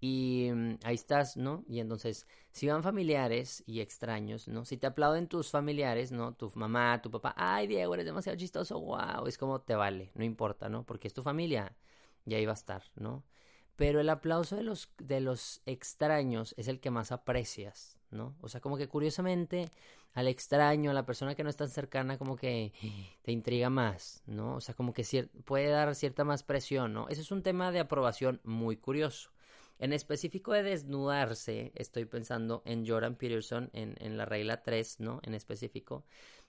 y 0.00 0.50
mm, 0.52 0.78
ahí 0.84 0.94
estás, 0.94 1.36
¿no? 1.36 1.64
Y 1.68 1.80
entonces, 1.80 2.26
si 2.50 2.66
van 2.66 2.82
familiares 2.82 3.62
y 3.66 3.80
extraños, 3.80 4.48
¿no? 4.48 4.64
Si 4.64 4.76
te 4.76 4.86
aplauden 4.86 5.28
tus 5.28 5.50
familiares, 5.50 6.12
¿no? 6.12 6.34
Tu 6.34 6.50
mamá, 6.54 7.00
tu 7.02 7.10
papá, 7.10 7.34
ay 7.36 7.66
Diego, 7.66 7.94
eres 7.94 8.06
demasiado 8.06 8.38
chistoso, 8.38 8.80
wow, 8.80 9.26
es 9.26 9.38
como 9.38 9.60
te 9.60 9.74
vale, 9.74 10.10
no 10.14 10.24
importa, 10.24 10.68
¿no? 10.68 10.84
Porque 10.84 11.08
es 11.08 11.14
tu 11.14 11.22
familia 11.22 11.76
y 12.26 12.34
ahí 12.34 12.46
va 12.46 12.52
a 12.52 12.54
estar, 12.54 12.82
¿no? 12.96 13.24
Pero 13.76 14.00
el 14.00 14.08
aplauso 14.10 14.56
de 14.56 14.62
los, 14.62 14.90
de 14.98 15.20
los 15.20 15.62
extraños 15.66 16.54
es 16.58 16.68
el 16.68 16.80
que 16.80 16.90
más 16.90 17.10
aprecias, 17.10 17.98
¿no? 18.10 18.36
O 18.40 18.48
sea, 18.48 18.60
como 18.60 18.76
que 18.76 18.88
curiosamente 18.88 19.72
al 20.14 20.28
extraño, 20.28 20.90
a 20.90 20.94
la 20.94 21.06
persona 21.06 21.34
que 21.34 21.42
no 21.42 21.50
es 21.50 21.56
tan 21.56 21.70
cercana, 21.70 22.18
como 22.18 22.36
que 22.36 22.72
te 23.22 23.32
intriga 23.32 23.70
más, 23.70 24.22
¿no? 24.26 24.56
O 24.56 24.60
sea, 24.60 24.74
como 24.74 24.92
que 24.92 25.04
puede 25.44 25.68
dar 25.68 25.94
cierta 25.94 26.24
más 26.24 26.42
presión, 26.42 26.92
¿no? 26.92 27.08
Ese 27.08 27.22
es 27.22 27.30
un 27.30 27.42
tema 27.42 27.72
de 27.72 27.80
aprobación 27.80 28.40
muy 28.44 28.76
curioso. 28.76 29.30
En 29.78 29.92
específico 29.92 30.52
de 30.52 30.62
desnudarse, 30.62 31.72
estoy 31.74 32.04
pensando 32.04 32.62
en 32.66 32.86
Jordan 32.86 33.16
Peterson, 33.16 33.70
en, 33.72 33.96
en 34.00 34.16
la 34.16 34.26
regla 34.26 34.62
3, 34.62 35.00
¿no? 35.00 35.20
En 35.22 35.34
específico. 35.34 36.04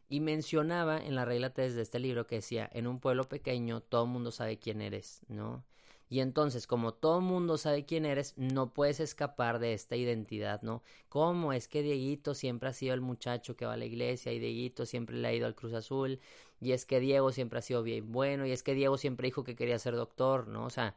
Y 0.09 0.19
mencionaba 0.19 0.97
en 0.97 1.15
la 1.15 1.25
regla 1.25 1.53
3 1.53 1.73
de 1.73 1.81
este 1.81 1.99
libro 1.99 2.27
que 2.27 2.35
decía, 2.35 2.69
en 2.73 2.85
un 2.85 2.99
pueblo 2.99 3.23
pequeño 3.29 3.81
todo 3.81 4.03
el 4.03 4.11
mundo 4.11 4.31
sabe 4.31 4.59
quién 4.59 4.81
eres, 4.81 5.21
¿no? 5.29 5.63
Y 6.09 6.19
entonces, 6.19 6.67
como 6.67 6.93
todo 6.93 7.21
mundo 7.21 7.57
sabe 7.57 7.85
quién 7.85 8.05
eres, 8.05 8.33
no 8.37 8.73
puedes 8.73 8.99
escapar 8.99 9.59
de 9.59 9.73
esta 9.73 9.95
identidad, 9.95 10.61
¿no? 10.61 10.83
¿Cómo 11.09 11.53
es 11.53 11.67
que 11.67 11.81
Dieguito 11.81 12.35
siempre 12.35 12.69
ha 12.69 12.73
sido 12.73 12.93
el 12.93 13.01
muchacho 13.01 13.55
que 13.55 13.65
va 13.65 13.73
a 13.73 13.77
la 13.77 13.85
iglesia 13.85 14.31
y 14.31 14.39
Dieguito 14.39 14.85
siempre 14.85 15.15
le 15.15 15.27
ha 15.27 15.33
ido 15.33 15.47
al 15.47 15.55
Cruz 15.55 15.73
Azul? 15.73 16.19
Y 16.61 16.71
es 16.71 16.85
que 16.85 16.99
Diego 16.99 17.31
siempre 17.31 17.59
ha 17.59 17.61
sido 17.61 17.83
bien 17.83 18.11
bueno 18.11 18.45
y 18.45 18.51
es 18.51 18.63
que 18.63 18.73
Diego 18.73 18.97
siempre 18.97 19.27
dijo 19.27 19.43
que 19.43 19.55
quería 19.55 19.79
ser 19.79 19.95
doctor, 19.95 20.47
¿no? 20.47 20.65
O 20.65 20.69
sea, 20.69 20.95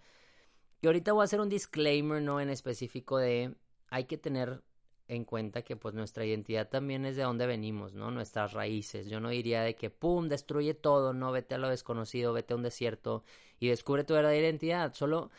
y 0.82 0.86
ahorita 0.86 1.12
voy 1.12 1.22
a 1.22 1.24
hacer 1.24 1.40
un 1.40 1.48
disclaimer, 1.48 2.22
¿no? 2.22 2.40
En 2.40 2.50
específico 2.50 3.18
de 3.18 3.54
hay 3.90 4.04
que 4.04 4.18
tener 4.18 4.62
en 5.08 5.24
cuenta 5.24 5.62
que 5.62 5.76
pues 5.76 5.94
nuestra 5.94 6.24
identidad 6.24 6.68
también 6.68 7.04
es 7.06 7.16
de 7.16 7.22
dónde 7.22 7.46
venimos, 7.46 7.94
¿no? 7.94 8.10
Nuestras 8.10 8.52
raíces. 8.52 9.08
Yo 9.08 9.20
no 9.20 9.30
diría 9.30 9.62
de 9.62 9.74
que 9.74 9.90
pum, 9.90 10.28
destruye 10.28 10.74
todo, 10.74 11.12
no 11.12 11.32
vete 11.32 11.54
a 11.54 11.58
lo 11.58 11.68
desconocido, 11.68 12.32
vete 12.32 12.54
a 12.54 12.56
un 12.56 12.62
desierto 12.62 13.22
y 13.60 13.68
descubre 13.68 14.04
tu 14.04 14.14
verdadera 14.14 14.42
identidad. 14.42 14.94
Solo 14.94 15.30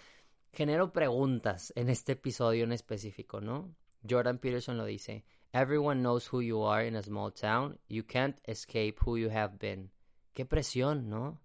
genero 0.53 0.93
preguntas 0.93 1.73
en 1.75 1.89
este 1.89 2.13
episodio 2.13 2.63
en 2.63 2.71
específico, 2.71 3.41
¿no? 3.41 3.75
Jordan 4.09 4.39
Peterson 4.39 4.77
lo 4.77 4.85
dice. 4.85 5.25
Everyone 5.53 6.01
knows 6.01 6.31
who 6.31 6.41
you 6.41 6.65
are 6.65 6.87
in 6.87 6.95
a 6.95 7.03
small 7.03 7.31
town. 7.31 7.79
You 7.87 8.03
can't 8.03 8.37
escape 8.45 8.95
who 9.05 9.17
you 9.17 9.29
have 9.29 9.57
been. 9.59 9.91
Qué 10.33 10.45
presión, 10.45 11.09
¿no? 11.09 11.41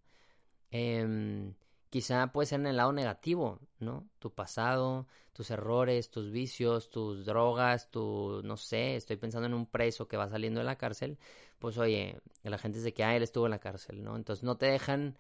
Eh, 0.71 1.53
Quizá 1.93 2.33
puede 2.33 2.47
ser 2.47 2.61
en 2.61 2.69
el 2.69 2.79
lado 2.79 2.91
negativo, 2.91 3.61
¿no? 3.79 4.09
Tu 4.19 4.31
pasado, 4.31 5.07
tus 5.35 5.51
errores, 5.51 6.11
tus 6.11 6.31
vicios, 6.31 6.89
tus 6.89 7.27
drogas, 7.27 7.91
tu, 7.91 8.41
no 8.45 8.57
sé, 8.57 8.97
estoy 8.97 9.17
pensando 9.19 9.47
en 9.47 9.53
un 9.53 9.67
preso 9.67 10.09
que 10.09 10.17
va 10.17 10.27
saliendo 10.31 10.61
de 10.61 10.65
la 10.65 10.79
cárcel, 10.79 11.19
pues 11.59 11.77
oye, 11.77 12.19
la 12.45 12.57
gente 12.57 12.79
dice 12.79 12.95
que, 12.95 13.05
ah, 13.05 13.15
él 13.15 13.23
estuvo 13.23 13.45
en 13.45 13.51
la 13.51 13.59
cárcel, 13.59 14.03
¿no? 14.03 14.17
Entonces 14.17 14.43
no 14.43 14.57
te 14.57 14.65
dejan 14.65 15.19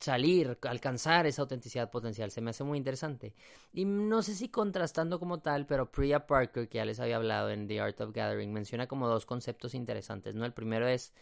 salir, 0.00 0.56
alcanzar 0.62 1.26
esa 1.26 1.42
autenticidad 1.42 1.90
potencial, 1.90 2.30
se 2.30 2.40
me 2.40 2.48
hace 2.48 2.64
muy 2.64 2.78
interesante. 2.78 3.34
Y 3.74 3.84
no 3.84 4.22
sé 4.22 4.34
si 4.34 4.48
contrastando 4.48 5.18
como 5.20 5.40
tal, 5.40 5.66
pero 5.66 5.92
Priya 5.92 6.26
Parker, 6.26 6.66
que 6.70 6.78
ya 6.78 6.86
les 6.86 6.98
había 6.98 7.16
hablado 7.16 7.50
en 7.50 7.68
The 7.68 7.78
Art 7.78 8.00
of 8.00 8.14
Gathering, 8.14 8.54
menciona 8.54 8.86
como 8.86 9.06
dos 9.06 9.26
conceptos 9.26 9.74
interesantes, 9.74 10.34
¿no? 10.34 10.46
El 10.46 10.54
primero 10.54 10.88
es, 10.88 11.12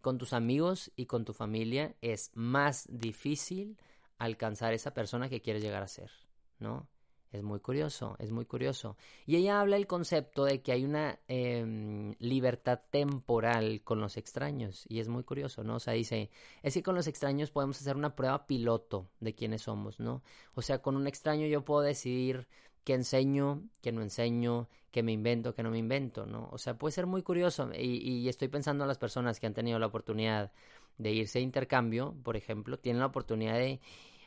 con 0.00 0.18
tus 0.18 0.32
amigos 0.32 0.90
y 0.96 1.06
con 1.06 1.24
tu 1.24 1.34
familia 1.34 1.94
es 2.00 2.32
más 2.34 2.88
difícil 2.90 3.76
alcanzar 4.20 4.74
esa 4.74 4.94
persona 4.94 5.28
que 5.28 5.40
quieres 5.40 5.62
llegar 5.62 5.82
a 5.82 5.88
ser, 5.88 6.10
¿no? 6.58 6.88
Es 7.32 7.42
muy 7.42 7.60
curioso, 7.60 8.16
es 8.18 8.30
muy 8.32 8.44
curioso. 8.44 8.96
Y 9.24 9.36
ella 9.36 9.60
habla 9.60 9.76
el 9.76 9.86
concepto 9.86 10.44
de 10.44 10.62
que 10.62 10.72
hay 10.72 10.84
una 10.84 11.20
em, 11.28 12.14
libertad 12.18 12.80
temporal 12.90 13.82
con 13.84 14.00
los 14.00 14.16
extraños. 14.16 14.84
Y 14.88 14.98
es 14.98 15.08
muy 15.08 15.22
curioso, 15.22 15.62
¿no? 15.62 15.76
O 15.76 15.80
sea, 15.80 15.94
dice, 15.94 16.28
es 16.62 16.74
que 16.74 16.82
con 16.82 16.96
los 16.96 17.06
extraños 17.06 17.52
podemos 17.52 17.80
hacer 17.80 17.96
una 17.96 18.16
prueba 18.16 18.46
piloto 18.46 19.08
de 19.20 19.34
quiénes 19.34 19.62
somos, 19.62 20.00
¿no? 20.00 20.22
O 20.54 20.62
sea, 20.62 20.82
con 20.82 20.96
un 20.96 21.06
extraño 21.06 21.46
yo 21.46 21.64
puedo 21.64 21.82
decidir 21.82 22.48
qué 22.84 22.94
enseño, 22.94 23.62
qué 23.80 23.92
no 23.92 24.02
enseño, 24.02 24.68
qué 24.90 25.04
me 25.04 25.12
invento, 25.12 25.54
qué 25.54 25.62
no 25.62 25.70
me 25.70 25.78
invento, 25.78 26.26
¿no? 26.26 26.48
O 26.50 26.58
sea, 26.58 26.76
puede 26.76 26.92
ser 26.92 27.06
muy 27.06 27.22
curioso. 27.22 27.70
Y, 27.72 28.08
y 28.08 28.28
estoy 28.28 28.48
pensando 28.48 28.84
en 28.84 28.88
las 28.88 28.98
personas 28.98 29.38
que 29.38 29.46
han 29.46 29.54
tenido 29.54 29.78
la 29.78 29.86
oportunidad 29.86 30.52
de 30.98 31.12
irse 31.12 31.38
a 31.38 31.42
intercambio, 31.42 32.14
por 32.22 32.36
ejemplo, 32.36 32.78
tienen 32.78 33.00
la 33.00 33.06
oportunidad 33.06 33.54
de 33.54 33.80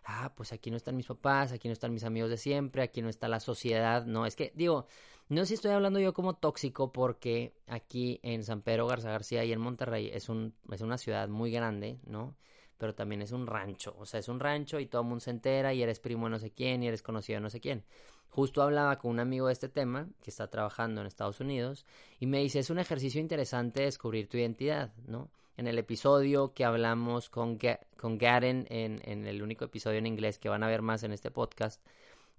ah, 0.05 0.33
pues 0.36 0.53
aquí 0.53 0.72
no 0.72 0.77
están 0.77 0.95
mis 0.95 1.07
papás, 1.07 1.51
aquí 1.51 1.67
no 1.67 1.74
están 1.74 1.93
mis 1.93 2.03
amigos 2.03 2.29
de 2.29 2.38
siempre, 2.38 2.83
aquí 2.83 3.01
no 3.01 3.10
está 3.10 3.27
la 3.27 3.39
sociedad, 3.39 4.05
no, 4.05 4.25
es 4.25 4.36
que 4.36 4.51
digo, 4.55 4.88
no 5.29 5.41
sé 5.41 5.48
si 5.48 5.53
estoy 5.55 5.72
hablando 5.72 6.00
yo 6.00 6.13
como 6.13 6.36
tóxico 6.36 6.91
porque 6.91 7.53
aquí 7.67 8.19
en 8.24 8.43
San 8.43 8.62
Pedro 8.62 8.88
Garza 8.88 9.10
García 9.12 9.43
y 9.45 9.51
en 9.53 9.62
Monterrey 9.62 10.10
es, 10.13 10.29
un, 10.29 10.53
es 10.72 10.81
una 10.81 10.98
ciudad 10.98 11.27
muy 11.29 11.51
grande, 11.51 12.00
¿no? 12.05 12.36
Pero 12.77 12.93
también 12.95 13.22
es 13.22 13.31
un 13.31 13.48
rancho, 13.48 13.95
o 13.98 14.05
sea, 14.05 14.19
es 14.19 14.27
un 14.27 14.39
rancho 14.39 14.79
y 14.79 14.88
todo 14.88 15.01
el 15.03 15.07
mundo 15.07 15.22
se 15.22 15.31
entera 15.31 15.74
y 15.74 15.81
eres 15.81 16.00
primo 16.00 16.25
de 16.25 16.31
no 16.31 16.39
sé 16.39 16.51
quién 16.51 16.83
y 16.83 16.88
eres 16.88 17.01
conocido 17.01 17.38
de 17.38 17.41
no 17.41 17.50
sé 17.50 17.62
quién. 17.62 17.86
Justo 18.29 18.63
hablaba 18.63 18.98
con 18.98 19.12
un 19.12 19.19
amigo 19.19 19.48
de 19.48 19.53
este 19.53 19.69
tema 19.69 20.10
que 20.22 20.31
está 20.31 20.50
trabajando 20.50 21.01
en 21.01 21.07
Estados 21.07 21.39
Unidos 21.39 21.86
y 22.19 22.25
me 22.25 22.39
dice, 22.39 22.60
es 22.60 22.69
un 22.72 22.79
ejercicio 22.79 23.22
interesante 23.22 23.83
descubrir 23.83 24.27
tu 24.27 24.38
identidad, 24.38 24.91
¿no? 25.05 25.29
En 25.57 25.67
el 25.67 25.77
episodio 25.77 26.53
que 26.53 26.65
hablamos 26.65 27.29
con, 27.29 27.60
con 27.98 28.17
Garen, 28.17 28.65
en, 28.69 29.27
el 29.27 29.41
único 29.41 29.65
episodio 29.65 30.00
en 30.00 30.07
inglés 30.07 30.39
que 30.39 30.50
van 30.50 30.63
a 30.63 30.67
ver 30.67 30.81
más 30.81 31.03
en 31.03 31.12
este 31.12 31.31
podcast, 31.31 31.81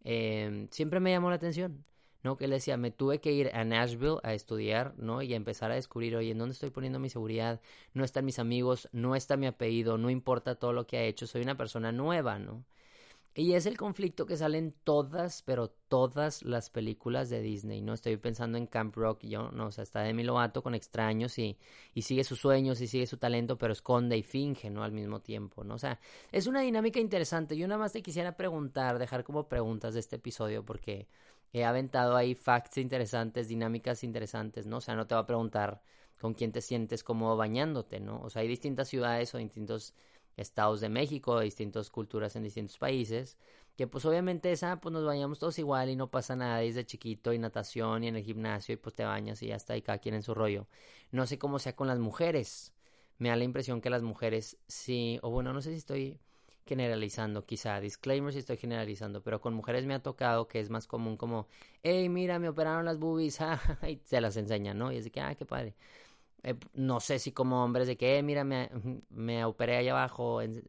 em, 0.04 0.68
siempre 0.71 1.00
me 1.00 1.11
llamó 1.11 1.30
la 1.30 1.37
atención, 1.37 1.85
¿no? 2.23 2.37
Que 2.37 2.47
él 2.47 2.50
decía, 2.50 2.76
me 2.76 2.90
tuve 2.90 3.21
que 3.21 3.33
ir 3.33 3.50
a 3.54 3.64
Nashville 3.64 4.18
a 4.23 4.35
estudiar, 4.35 4.94
¿no? 4.99 5.23
Y 5.23 5.33
a 5.35 5.37
empezar 5.37 5.71
a 5.71 5.75
descubrir, 5.75 6.16
oye, 6.16 6.33
¿en 6.33 6.38
dónde 6.38 6.54
estoy 6.54 6.71
poniendo 6.71 6.99
mi 6.99 7.11
seguridad? 7.11 7.61
No 7.92 8.04
están 8.04 8.25
mis 8.25 8.38
amigos, 8.38 8.88
no 8.92 9.14
está 9.16 9.37
mi 9.37 9.47
apellido, 9.47 9.99
no 9.99 10.11
importa 10.11 10.56
todo 10.56 10.73
lo 10.73 10.87
que 10.87 10.99
ha 10.99 11.04
hecho, 11.04 11.26
soy 11.26 11.42
una 11.42 11.56
persona 11.56 11.92
nueva, 11.92 12.38
¿no? 12.38 12.64
Y 13.36 13.54
es 13.54 13.66
el 13.66 13.76
conflicto 13.76 14.26
que 14.26 14.36
sale 14.36 14.58
en 14.58 14.72
todas, 14.84 15.42
pero 15.42 15.68
todas 15.88 16.44
las 16.44 16.70
películas 16.70 17.30
de 17.30 17.40
Disney, 17.40 17.82
¿no? 17.82 17.92
Estoy 17.92 18.16
pensando 18.16 18.58
en 18.58 18.68
Camp 18.68 18.94
Rock, 18.94 19.24
yo, 19.24 19.50
no, 19.50 19.66
o 19.66 19.70
sea, 19.72 19.82
está 19.82 20.02
Demi 20.02 20.22
Lovato 20.22 20.62
con 20.62 20.72
extraños 20.76 21.36
y, 21.38 21.58
y 21.94 22.02
sigue 22.02 22.22
sus 22.22 22.38
sueños 22.38 22.80
y 22.80 22.86
sigue 22.86 23.06
su 23.08 23.16
talento, 23.16 23.58
pero 23.58 23.72
esconde 23.72 24.16
y 24.16 24.22
finge, 24.22 24.70
¿no? 24.70 24.84
Al 24.84 24.92
mismo 24.92 25.20
tiempo, 25.20 25.64
¿no? 25.64 25.74
O 25.74 25.78
sea, 25.78 25.98
es 26.30 26.46
una 26.46 26.60
dinámica 26.60 27.00
interesante. 27.00 27.56
Yo 27.56 27.66
nada 27.66 27.80
más 27.80 27.92
te 27.92 28.02
quisiera 28.02 28.36
preguntar, 28.36 29.00
dejar 29.00 29.24
como 29.24 29.48
preguntas 29.48 29.94
de 29.94 30.00
este 30.00 30.16
episodio, 30.16 30.64
porque 30.64 31.08
he 31.52 31.64
aventado 31.64 32.14
ahí 32.16 32.36
facts 32.36 32.78
interesantes, 32.78 33.48
dinámicas 33.48 34.04
interesantes, 34.04 34.64
¿no? 34.64 34.76
O 34.76 34.80
sea, 34.80 34.94
no 34.94 35.08
te 35.08 35.16
va 35.16 35.22
a 35.22 35.26
preguntar 35.26 35.82
con 36.20 36.34
quién 36.34 36.52
te 36.52 36.60
sientes 36.60 37.02
como 37.02 37.36
bañándote, 37.36 37.98
¿no? 38.00 38.20
O 38.22 38.30
sea, 38.30 38.42
hay 38.42 38.48
distintas 38.48 38.88
ciudades 38.88 39.34
o 39.34 39.38
distintos 39.38 39.92
estados 40.36 40.80
de 40.80 40.88
México, 40.88 41.40
distintas 41.40 41.90
culturas 41.90 42.36
en 42.36 42.42
distintos 42.42 42.78
países, 42.78 43.36
que 43.76 43.86
pues 43.86 44.04
obviamente 44.04 44.52
esa 44.52 44.80
pues 44.80 44.92
nos 44.92 45.04
bañamos 45.04 45.38
todos 45.38 45.58
igual 45.58 45.90
y 45.90 45.96
no 45.96 46.10
pasa 46.10 46.36
nada 46.36 46.58
desde 46.58 46.86
chiquito 46.86 47.32
y 47.32 47.38
natación 47.38 48.04
y 48.04 48.08
en 48.08 48.16
el 48.16 48.22
gimnasio 48.24 48.74
y 48.74 48.76
pues 48.76 48.94
te 48.94 49.04
bañas 49.04 49.42
y 49.42 49.48
ya 49.48 49.56
está 49.56 49.76
y 49.76 49.82
cada 49.82 49.98
quien 49.98 50.14
en 50.14 50.22
su 50.22 50.34
rollo. 50.34 50.66
No 51.10 51.26
sé 51.26 51.38
cómo 51.38 51.58
sea 51.58 51.74
con 51.76 51.88
las 51.88 51.98
mujeres. 51.98 52.72
Me 53.18 53.28
da 53.30 53.36
la 53.36 53.44
impresión 53.44 53.80
que 53.80 53.90
las 53.90 54.02
mujeres 54.02 54.58
sí, 54.68 55.18
o 55.22 55.30
bueno, 55.30 55.52
no 55.52 55.60
sé 55.62 55.70
si 55.70 55.76
estoy 55.78 56.20
generalizando, 56.66 57.44
quizá, 57.44 57.80
disclaimer 57.80 58.32
si 58.32 58.38
estoy 58.40 58.56
generalizando, 58.56 59.22
pero 59.22 59.40
con 59.40 59.54
mujeres 59.54 59.84
me 59.86 59.94
ha 59.94 60.02
tocado 60.02 60.48
que 60.48 60.60
es 60.60 60.70
más 60.70 60.86
común 60.86 61.16
como, 61.16 61.46
hey, 61.82 62.08
mira, 62.08 62.38
me 62.38 62.48
operaron 62.48 62.84
las 62.86 62.98
boobies, 62.98 63.38
y 63.88 64.00
se 64.04 64.20
las 64.20 64.36
enseñan, 64.36 64.78
¿no? 64.78 64.90
Y 64.92 64.96
es 64.96 65.04
de 65.04 65.10
que, 65.10 65.20
ah, 65.20 65.34
qué 65.34 65.44
padre. 65.44 65.74
Eh, 66.44 66.54
no 66.74 67.00
sé 67.00 67.18
si 67.18 67.32
como 67.32 67.64
hombres 67.64 67.86
de 67.86 67.96
que, 67.96 68.18
eh, 68.18 68.22
mira, 68.22 68.44
me, 68.44 68.70
me, 69.08 69.44
operé 69.44 69.78
allá 69.78 69.92
abajo, 69.92 70.42
eh, 70.42 70.62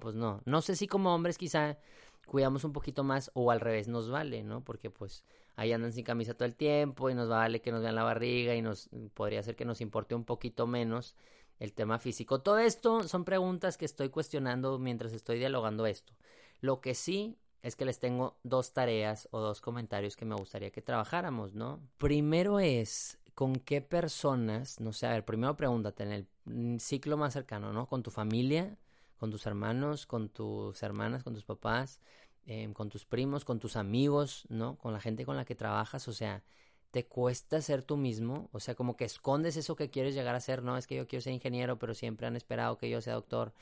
pues 0.00 0.14
no. 0.14 0.40
No 0.46 0.62
sé 0.62 0.74
si 0.74 0.86
como 0.88 1.14
hombres 1.14 1.38
quizá 1.38 1.78
cuidamos 2.26 2.64
un 2.64 2.72
poquito 2.72 3.04
más 3.04 3.30
o 3.34 3.50
al 3.50 3.60
revés 3.60 3.88
nos 3.88 4.10
vale, 4.10 4.42
¿no? 4.42 4.64
Porque 4.64 4.90
pues 4.90 5.22
ahí 5.56 5.72
andan 5.72 5.92
sin 5.92 6.04
camisa 6.04 6.34
todo 6.34 6.46
el 6.46 6.56
tiempo 6.56 7.10
y 7.10 7.14
nos 7.14 7.28
vale 7.28 7.60
que 7.60 7.72
nos 7.72 7.82
vean 7.82 7.94
la 7.94 8.04
barriga 8.04 8.54
y 8.54 8.62
nos 8.62 8.88
podría 9.14 9.42
ser 9.42 9.54
que 9.54 9.66
nos 9.66 9.82
importe 9.82 10.14
un 10.14 10.24
poquito 10.24 10.66
menos 10.66 11.14
el 11.58 11.74
tema 11.74 11.98
físico. 11.98 12.40
Todo 12.40 12.58
esto 12.58 13.06
son 13.06 13.24
preguntas 13.24 13.76
que 13.76 13.84
estoy 13.84 14.08
cuestionando 14.08 14.78
mientras 14.78 15.12
estoy 15.12 15.38
dialogando 15.38 15.86
esto. 15.86 16.14
Lo 16.60 16.80
que 16.80 16.94
sí 16.94 17.36
es 17.62 17.76
que 17.76 17.84
les 17.84 17.98
tengo 18.00 18.38
dos 18.42 18.72
tareas 18.72 19.28
o 19.30 19.40
dos 19.40 19.60
comentarios 19.60 20.16
que 20.16 20.24
me 20.24 20.34
gustaría 20.34 20.70
que 20.70 20.82
trabajáramos, 20.82 21.54
¿no? 21.54 21.80
Primero 21.98 22.58
es 22.58 23.18
con 23.34 23.56
qué 23.56 23.80
personas, 23.80 24.80
no 24.80 24.92
sé, 24.92 25.06
a 25.06 25.12
ver, 25.12 25.24
primero 25.24 25.56
pregúntate 25.56 26.02
en 26.04 26.12
el 26.12 26.80
ciclo 26.80 27.16
más 27.16 27.32
cercano, 27.32 27.72
¿no? 27.72 27.86
Con 27.86 28.02
tu 28.02 28.10
familia, 28.10 28.76
con 29.18 29.30
tus 29.30 29.46
hermanos, 29.46 30.06
con 30.06 30.28
tus 30.28 30.82
hermanas, 30.82 31.22
con 31.22 31.34
tus 31.34 31.44
papás, 31.44 32.00
em, 32.46 32.72
con 32.72 32.88
tus 32.90 33.04
primos, 33.04 33.44
con 33.44 33.58
tus 33.60 33.76
amigos, 33.76 34.44
¿no? 34.48 34.76
Con 34.78 34.92
la 34.92 35.00
gente 35.00 35.24
con 35.24 35.36
la 35.36 35.44
que 35.44 35.54
trabajas, 35.54 36.08
o 36.08 36.12
sea, 36.12 36.42
te 36.90 37.06
cuesta 37.06 37.60
ser 37.62 37.82
tú 37.82 37.96
mismo, 37.96 38.48
o 38.52 38.60
sea, 38.60 38.74
como 38.74 38.96
que 38.96 39.04
escondes 39.04 39.56
eso 39.56 39.76
que 39.76 39.90
quieres 39.90 40.14
llegar 40.14 40.34
a 40.34 40.40
ser, 40.40 40.62
no, 40.62 40.76
es 40.76 40.86
que 40.86 40.96
yo 40.96 41.08
quiero 41.08 41.22
ser 41.22 41.32
ingeniero, 41.32 41.78
pero 41.78 41.94
siempre 41.94 42.26
han 42.26 42.36
esperado 42.36 42.78
que 42.78 42.90
yo 42.90 43.00
sea 43.00 43.14
doctor. 43.14 43.54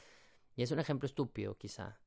Y 0.57 0.63
es 0.63 0.71
un 0.73 0.81
ejemplo 0.81 1.07
estúpido, 1.07 1.57
quizá 1.57 1.99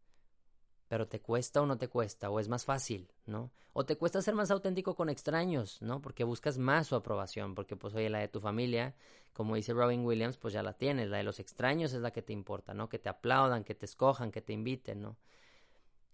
pero 0.94 1.08
te 1.08 1.22
cuesta 1.22 1.60
o 1.60 1.66
no 1.66 1.80
te 1.80 1.88
cuesta, 1.88 2.30
o 2.30 2.40
es 2.40 2.48
más 2.50 2.66
fácil, 2.66 3.10
¿no? 3.26 3.50
O 3.74 3.84
te 3.84 3.98
cuesta 3.98 4.22
ser 4.22 4.36
más 4.36 4.52
auténtico 4.52 4.94
con 4.94 5.10
extraños, 5.10 5.82
¿no? 5.82 6.04
Porque 6.04 6.24
buscas 6.24 6.60
más 6.60 6.86
su 6.86 6.96
aprobación, 6.96 7.56
porque 7.56 7.76
pues 7.76 7.96
oye, 7.96 8.12
la 8.12 8.20
de 8.20 8.28
tu 8.28 8.40
familia, 8.40 8.94
como 9.34 9.56
dice 9.56 9.74
Robin 9.74 10.06
Williams, 10.06 10.38
pues 10.38 10.54
ya 10.54 10.62
la 10.62 10.74
tienes, 10.74 11.10
la 11.10 11.18
de 11.18 11.24
los 11.24 11.40
extraños 11.40 11.94
es 11.94 12.02
la 12.02 12.12
que 12.12 12.22
te 12.22 12.32
importa, 12.32 12.76
¿no? 12.76 12.90
Que 12.90 13.00
te 13.00 13.10
aplaudan, 13.10 13.64
que 13.64 13.74
te 13.74 13.88
escojan, 13.88 14.30
que 14.30 14.44
te 14.44 14.54
inviten, 14.54 15.02
¿no? 15.02 15.18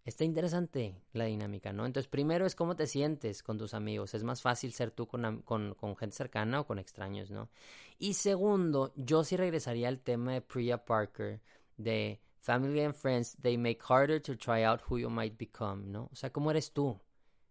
Está 0.06 0.24
interesante 0.24 0.96
la 1.12 1.26
dinámica, 1.26 1.74
¿no? 1.74 1.86
Entonces, 1.86 2.10
primero 2.10 2.46
es 2.46 2.56
cómo 2.56 2.78
te 2.78 2.88
sientes 2.88 3.44
con 3.44 3.58
tus 3.58 3.74
amigos. 3.74 4.14
Es 4.14 4.24
más 4.24 4.42
fácil 4.42 4.72
ser 4.72 4.92
tú 4.92 5.08
con, 5.08 5.42
con, 5.42 5.76
gente 5.98 6.16
cercana 6.16 6.62
o 6.62 6.68
con 6.68 6.80
extraños, 6.80 7.32
¿no? 7.32 7.50
Y 7.98 8.14
segundo, 8.14 8.94
yo 8.96 9.26
sí 9.26 9.36
regresaría 9.36 9.90
al 9.90 10.00
tema 10.00 10.32
de 10.32 10.42
Priya 10.42 10.86
Parker, 10.86 11.42
de 11.76 12.22
Family 12.42 12.82
and 12.82 12.96
friends, 12.96 13.36
they 13.42 13.58
make 13.58 13.82
harder 13.82 14.20
to 14.22 14.36
try 14.36 14.64
out 14.64 14.82
who 14.90 14.98
you 14.98 15.10
might 15.10 15.38
become, 15.38 15.92
¿no? 15.92 16.10
O 16.12 16.16
sea, 16.16 16.32
¿cómo 16.32 16.52
eres 16.52 16.72
tú 16.72 17.00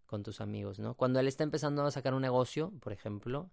con 0.07 0.23
tus 0.23 0.41
amigos, 0.41 0.79
¿no? 0.79 0.95
Cuando 0.95 1.19
él 1.19 1.27
está 1.27 1.43
empezando 1.43 1.85
a 1.85 1.91
sacar 1.91 2.13
un 2.13 2.21
negocio, 2.21 2.71
por 2.79 2.91
ejemplo, 2.91 3.51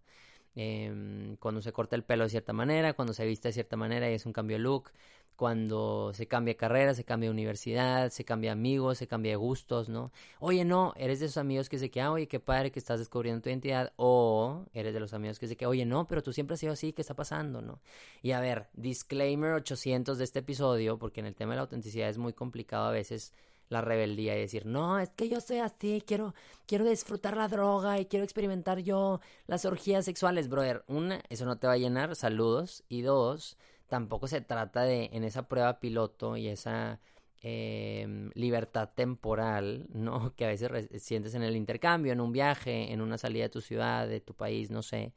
eh, 0.55 1.37
cuando 1.39 1.61
se 1.61 1.73
corta 1.73 1.95
el 1.97 2.03
pelo 2.03 2.25
de 2.25 2.31
cierta 2.31 2.55
manera, 2.55 2.95
cuando 2.95 3.13
se 3.13 3.27
viste 3.27 3.49
de 3.49 3.53
cierta 3.53 3.77
manera 3.77 4.11
y 4.11 4.15
es 4.15 4.25
un 4.25 4.33
cambio 4.33 4.57
de 4.57 4.63
look, 4.63 4.91
cuando 5.37 6.13
se 6.15 6.27
cambia 6.27 6.57
carrera, 6.57 6.95
se 6.95 7.05
cambia 7.05 7.31
universidad, 7.31 8.11
se 8.11 8.25
cambia 8.25 8.53
amigos, 8.53 8.99
se 8.99 9.07
cambia 9.07 9.37
gustos, 9.37 9.89
¿no? 9.89 10.11
Oye, 10.41 10.65
no, 10.65 10.93
eres 10.97 11.21
de 11.21 11.27
esos 11.27 11.37
amigos 11.37 11.69
que 11.69 11.79
se 11.79 11.91
que, 11.91 12.01
ah, 12.01 12.13
oye, 12.13 12.27
qué 12.27 12.41
padre 12.41 12.73
que 12.73 12.79
estás 12.79 12.99
descubriendo 12.99 13.43
tu 13.43 13.49
identidad, 13.51 13.93
o 13.97 14.65
eres 14.73 14.95
de 14.95 15.01
los 15.01 15.15
amigos 15.15 15.39
que 15.39 15.47
se 15.47 15.57
que, 15.57 15.67
oye, 15.67 15.85
no, 15.85 16.09
pero 16.09 16.23
tú 16.23 16.33
siempre 16.33 16.55
has 16.55 16.61
sido 16.61 16.73
así, 16.73 16.93
¿qué 16.93 17.03
está 17.03 17.15
pasando, 17.15 17.63
no? 17.63 17.81
Y 18.23 18.33
a 18.33 18.41
ver, 18.41 18.69
disclaimer 18.75 19.53
800 19.53 20.19
de 20.19 20.25
este 20.25 20.41
episodio, 20.41 20.99
porque 20.99 21.21
en 21.21 21.27
el 21.27 21.35
tema 21.35 21.53
de 21.53 21.57
la 21.57 21.63
autenticidad 21.63 22.09
es 22.09 22.19
muy 22.19 22.33
complicado 22.33 22.87
a 22.87 22.91
veces 22.93 23.33
la 23.69 23.81
rebeldía 23.81 24.37
y 24.37 24.41
decir, 24.41 24.67
no, 24.67 24.99
es 24.99 25.11
que 25.11 25.29
yo 25.29 25.41
soy 25.41 25.59
así, 25.59 26.03
quiero, 26.07 26.35
quiero 26.67 26.85
disfrutar 26.85 27.37
la 27.37 27.49
droga 27.49 27.99
y 27.99 28.07
quiero 28.07 28.25
experimentar 28.25 28.79
yo 28.81 29.21
las 29.47 29.65
orgías 29.65 30.05
sexuales, 30.05 30.49
brother. 30.49 30.85
Una, 30.87 31.23
eso 31.29 31.45
no 31.45 31.59
te 31.59 31.67
va 31.67 31.75
a 31.75 31.79
llenar, 31.79 32.15
saludos. 32.15 32.85
Y 32.89 33.03
dos, 33.03 33.57
tampoco 33.89 34.29
se 34.29 34.41
trata 34.41 34.83
de 34.83 35.11
en 35.13 35.25
esa 35.25 35.49
prueba 35.49 35.81
piloto 35.81 36.37
y 36.37 36.49
esa 36.49 37.01
em, 37.43 38.31
libertad 38.35 38.91
temporal, 38.95 39.87
¿no? 39.93 40.33
Que 40.37 40.45
a 40.47 40.49
veces 40.49 40.91
sientes 41.03 41.35
en 41.35 41.43
el 41.43 41.57
intercambio, 41.57 42.13
en 42.13 42.21
un 42.21 42.33
viaje, 42.33 42.93
en 42.93 43.01
una 43.01 43.19
salida 43.19 43.45
de 43.45 43.51
tu 43.51 43.61
ciudad, 43.61 44.09
de 44.09 44.21
tu 44.21 44.35
país, 44.35 44.71
no 44.71 44.83
sé. 44.83 45.15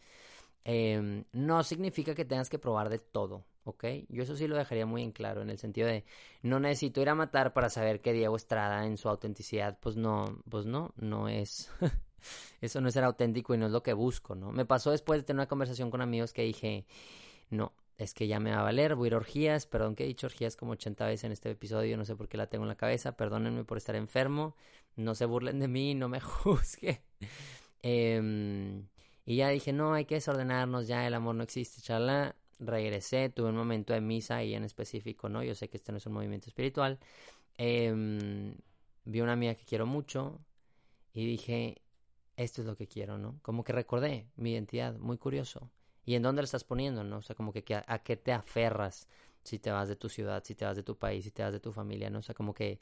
Em, 0.65 1.25
no 1.33 1.63
significa 1.63 2.13
que 2.15 2.25
tengas 2.25 2.49
que 2.49 2.59
probar 2.59 2.89
de 2.89 2.99
todo, 2.99 3.45
¿ok? 3.63 3.85
Yo 4.09 4.23
eso 4.23 4.35
sí 4.35 4.47
lo 4.47 4.57
dejaría 4.57 4.85
muy 4.85 5.03
en 5.03 5.11
claro, 5.11 5.41
en 5.41 5.49
el 5.49 5.57
sentido 5.57 5.87
de 5.87 6.03
no 6.43 6.59
necesito 6.59 7.01
ir 7.01 7.09
a 7.09 7.15
matar 7.15 7.53
para 7.53 7.69
saber 7.69 8.01
que 8.01 8.13
Diego 8.13 8.35
Estrada 8.35 8.85
en 8.85 8.97
su 8.97 9.09
autenticidad, 9.09 9.79
pues 9.79 9.95
no, 9.95 10.43
pues 10.49 10.65
no, 10.65 10.93
no 10.97 11.27
es, 11.27 11.71
eso 12.61 12.81
no 12.81 12.89
es 12.89 12.93
ser 12.93 13.03
auténtico 13.03 13.55
y 13.55 13.57
no 13.57 13.67
es 13.67 13.71
lo 13.71 13.83
que 13.83 13.93
busco, 13.93 14.35
¿no? 14.35 14.51
Me 14.51 14.65
pasó 14.65 14.91
después 14.91 15.21
de 15.21 15.23
tener 15.23 15.39
una 15.39 15.47
conversación 15.47 15.89
con 15.89 16.01
amigos 16.01 16.33
que 16.33 16.43
dije, 16.43 16.85
no, 17.49 17.73
es 17.99 18.13
que 18.13 18.27
ya 18.27 18.39
me 18.39 18.51
va 18.51 18.61
a 18.61 18.63
valer, 18.63 18.95
voy 18.95 19.07
a 19.07 19.09
ir 19.09 19.13
a 19.13 19.17
orgías, 19.17 19.65
perdón 19.67 19.93
que 19.93 20.05
he 20.05 20.07
dicho 20.07 20.27
orgías 20.27 20.55
como 20.55 20.71
80 20.71 21.05
veces 21.05 21.25
en 21.25 21.33
este 21.33 21.51
episodio, 21.51 21.97
no 21.97 22.05
sé 22.05 22.15
por 22.15 22.29
qué 22.29 22.37
la 22.37 22.47
tengo 22.47 22.63
en 22.63 22.69
la 22.69 22.77
cabeza, 22.77 23.17
perdónenme 23.17 23.65
por 23.65 23.77
estar 23.77 23.95
enfermo, 23.95 24.55
no 24.95 25.15
se 25.15 25.25
burlen 25.25 25.59
de 25.59 25.67
mí, 25.67 25.95
no 25.95 26.07
me 26.07 26.19
juzguen. 26.21 26.99
Em, 27.81 28.87
y 29.25 29.35
ya 29.35 29.49
dije, 29.49 29.73
no, 29.73 29.93
hay 29.93 30.05
que 30.05 30.15
desordenarnos, 30.15 30.87
ya 30.87 31.05
el 31.05 31.13
amor 31.13 31.35
no 31.35 31.43
existe, 31.43 31.81
chala. 31.81 32.35
Regresé, 32.59 33.29
tuve 33.29 33.49
un 33.49 33.55
momento 33.55 33.93
de 33.93 34.01
misa 34.01 34.43
y 34.43 34.53
en 34.53 34.63
específico, 34.63 35.29
¿no? 35.29 35.43
Yo 35.43 35.55
sé 35.55 35.69
que 35.69 35.77
este 35.77 35.91
no 35.91 35.97
es 35.97 36.05
un 36.05 36.13
movimiento 36.13 36.47
espiritual. 36.47 36.99
Eh, 37.57 38.53
vi 39.05 39.21
una 39.21 39.33
amiga 39.33 39.55
que 39.55 39.65
quiero 39.65 39.85
mucho 39.85 40.39
y 41.13 41.25
dije, 41.25 41.81
esto 42.37 42.61
es 42.61 42.67
lo 42.67 42.75
que 42.75 42.87
quiero, 42.87 43.17
¿no? 43.17 43.39
Como 43.41 43.63
que 43.63 43.73
recordé 43.73 44.27
mi 44.35 44.53
identidad, 44.53 44.97
muy 44.97 45.17
curioso. 45.17 45.69
¿Y 46.09 46.15
en 46.15 46.23
dónde 46.23 46.41
lo 46.41 46.45
estás 46.45 46.63
poniendo, 46.63 47.03
no? 47.03 47.17
O 47.17 47.21
sea, 47.21 47.35
como 47.35 47.53
que, 47.53 47.63
a, 47.85 47.99
qué 47.99 48.17
te 48.17 48.31
aferras 48.31 49.07
si 49.43 49.59
te 49.59 49.69
vas 49.69 49.87
de 49.87 49.95
tu 49.95 50.09
ciudad, 50.09 50.43
si 50.43 50.55
te 50.55 50.65
vas 50.65 50.75
de 50.75 50.81
tu 50.81 50.97
país, 50.97 51.23
si 51.23 51.29
te 51.29 51.43
vas 51.43 51.53
de 51.53 51.59
tu 51.59 51.71
familia, 51.71 52.09
¿no? 52.09 52.17
O 52.17 52.21
sea, 52.23 52.33
como 52.33 52.51
que 52.51 52.79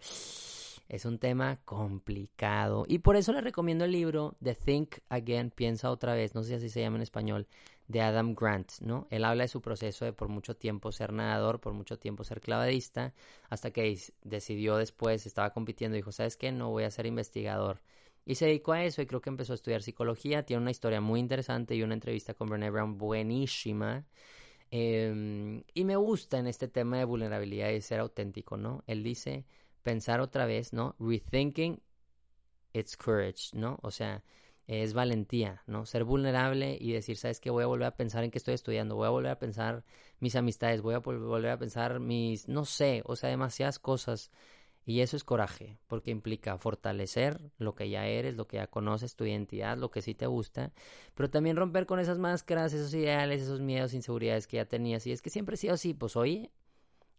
es 0.87 1.03
un 1.03 1.19
tema 1.19 1.59
complicado. 1.65 2.85
Y 2.87 2.99
por 2.99 3.17
eso 3.17 3.33
le 3.33 3.41
recomiendo 3.41 3.83
el 3.83 3.91
libro 3.91 4.37
The 4.41 4.55
Think 4.55 4.99
Again, 5.09 5.51
Piensa 5.51 5.91
otra 5.91 6.13
vez, 6.13 6.35
no 6.35 6.41
sé 6.41 6.47
si 6.47 6.55
así 6.55 6.69
se 6.69 6.79
llama 6.79 6.95
en 6.95 7.01
español, 7.01 7.47
de 7.89 7.99
Adam 7.99 8.33
Grant, 8.33 8.79
¿no? 8.79 9.07
Él 9.09 9.25
habla 9.25 9.43
de 9.43 9.49
su 9.49 9.59
proceso 9.59 10.05
de 10.05 10.13
por 10.13 10.29
mucho 10.29 10.55
tiempo 10.55 10.93
ser 10.93 11.11
nadador, 11.11 11.59
por 11.59 11.73
mucho 11.73 11.99
tiempo 11.99 12.23
ser 12.23 12.39
clavadista, 12.39 13.13
hasta 13.49 13.71
que 13.71 13.99
decidió 14.23 14.77
después, 14.77 15.25
estaba 15.25 15.49
compitiendo, 15.49 15.97
dijo, 15.97 16.13
¿sabes 16.13 16.37
qué? 16.37 16.53
No 16.53 16.69
voy 16.69 16.85
a 16.85 16.91
ser 16.91 17.05
investigador. 17.05 17.81
Y 18.27 18.35
se 18.35 18.45
dedicó 18.45 18.73
a 18.73 18.83
eso 18.83 19.01
y 19.01 19.05
creo 19.05 19.21
que 19.21 19.29
empezó 19.29 19.53
a 19.53 19.55
estudiar 19.55 19.81
psicología. 19.81 20.43
Tiene 20.45 20.61
una 20.61 20.71
historia 20.71 20.99
muy 20.99 21.21
interesante 21.21 21.75
y 21.75 21.81
una 21.81 21.93
entrevista 21.93 22.33
con 22.33 22.49
Brené 22.49 22.69
Brown 22.69 22.97
buenísima. 22.97 24.05
Em, 24.69 25.63
y 25.73 25.85
me 25.85 25.95
gusta 25.95 26.37
en 26.37 26.47
este 26.47 26.67
tema 26.67 26.97
de 26.97 27.05
vulnerabilidad 27.05 27.69
y 27.69 27.81
ser 27.81 28.01
auténtico, 28.01 28.57
¿no? 28.57 28.83
Él 28.85 29.01
dice, 29.01 29.45
pensar 29.81 30.19
otra 30.19 30.45
vez, 30.45 30.73
¿no? 30.73 30.97
Rethinking, 30.99 31.81
it's 32.73 32.97
courage, 32.97 33.51
¿no? 33.53 33.79
O 33.81 33.91
sea, 33.91 34.25
es 34.67 34.93
valentía, 34.93 35.63
¿no? 35.65 35.85
Ser 35.85 36.03
vulnerable 36.03 36.77
y 36.81 36.91
decir, 36.91 37.15
¿sabes 37.15 37.39
qué? 37.39 37.49
Voy 37.49 37.63
a 37.63 37.67
volver 37.67 37.87
a 37.87 37.95
pensar 37.95 38.25
en 38.25 38.31
qué 38.31 38.39
estoy 38.39 38.55
estudiando, 38.55 38.95
voy 38.97 39.07
a 39.07 39.11
volver 39.11 39.31
a 39.31 39.39
pensar 39.39 39.85
mis 40.19 40.35
amistades, 40.35 40.81
voy 40.81 40.95
a 40.95 40.99
volver 40.99 41.51
a 41.51 41.59
pensar 41.59 42.01
mis, 42.01 42.49
no 42.49 42.65
sé, 42.65 43.03
o 43.05 43.15
sea, 43.15 43.29
demasiadas 43.29 43.79
cosas. 43.79 44.31
Y 44.89 45.01
eso 45.01 45.17
es 45.17 45.25
coraje, 45.25 45.77
porque 45.87 46.11
implica 46.11 46.57
fortalecer 46.57 47.51
lo 47.57 47.75
que 47.75 47.89
ya 47.89 48.07
eres, 48.07 48.37
lo 48.37 48.47
que 48.47 48.55
ya 48.55 48.67
conoces, 48.67 49.17
tu 49.17 49.25
identidad, 49.25 49.77
lo 49.77 49.91
que 49.91 50.01
sí 50.01 50.15
te 50.15 50.27
gusta, 50.27 50.71
pero 51.13 51.29
también 51.29 51.57
romper 51.57 51.85
con 51.85 51.99
esas 51.99 52.19
máscaras, 52.19 52.71
esos 52.71 52.93
ideales, 52.93 53.41
esos 53.41 53.59
miedos, 53.59 53.93
inseguridades 53.93 54.47
que 54.47 54.55
ya 54.55 54.65
tenías. 54.65 55.05
Y 55.05 55.11
es 55.11 55.21
que 55.21 55.29
siempre 55.29 55.55
he 55.55 55.57
sido 55.57 55.73
así, 55.73 55.93
pues 55.93 56.15
oye, 56.15 56.51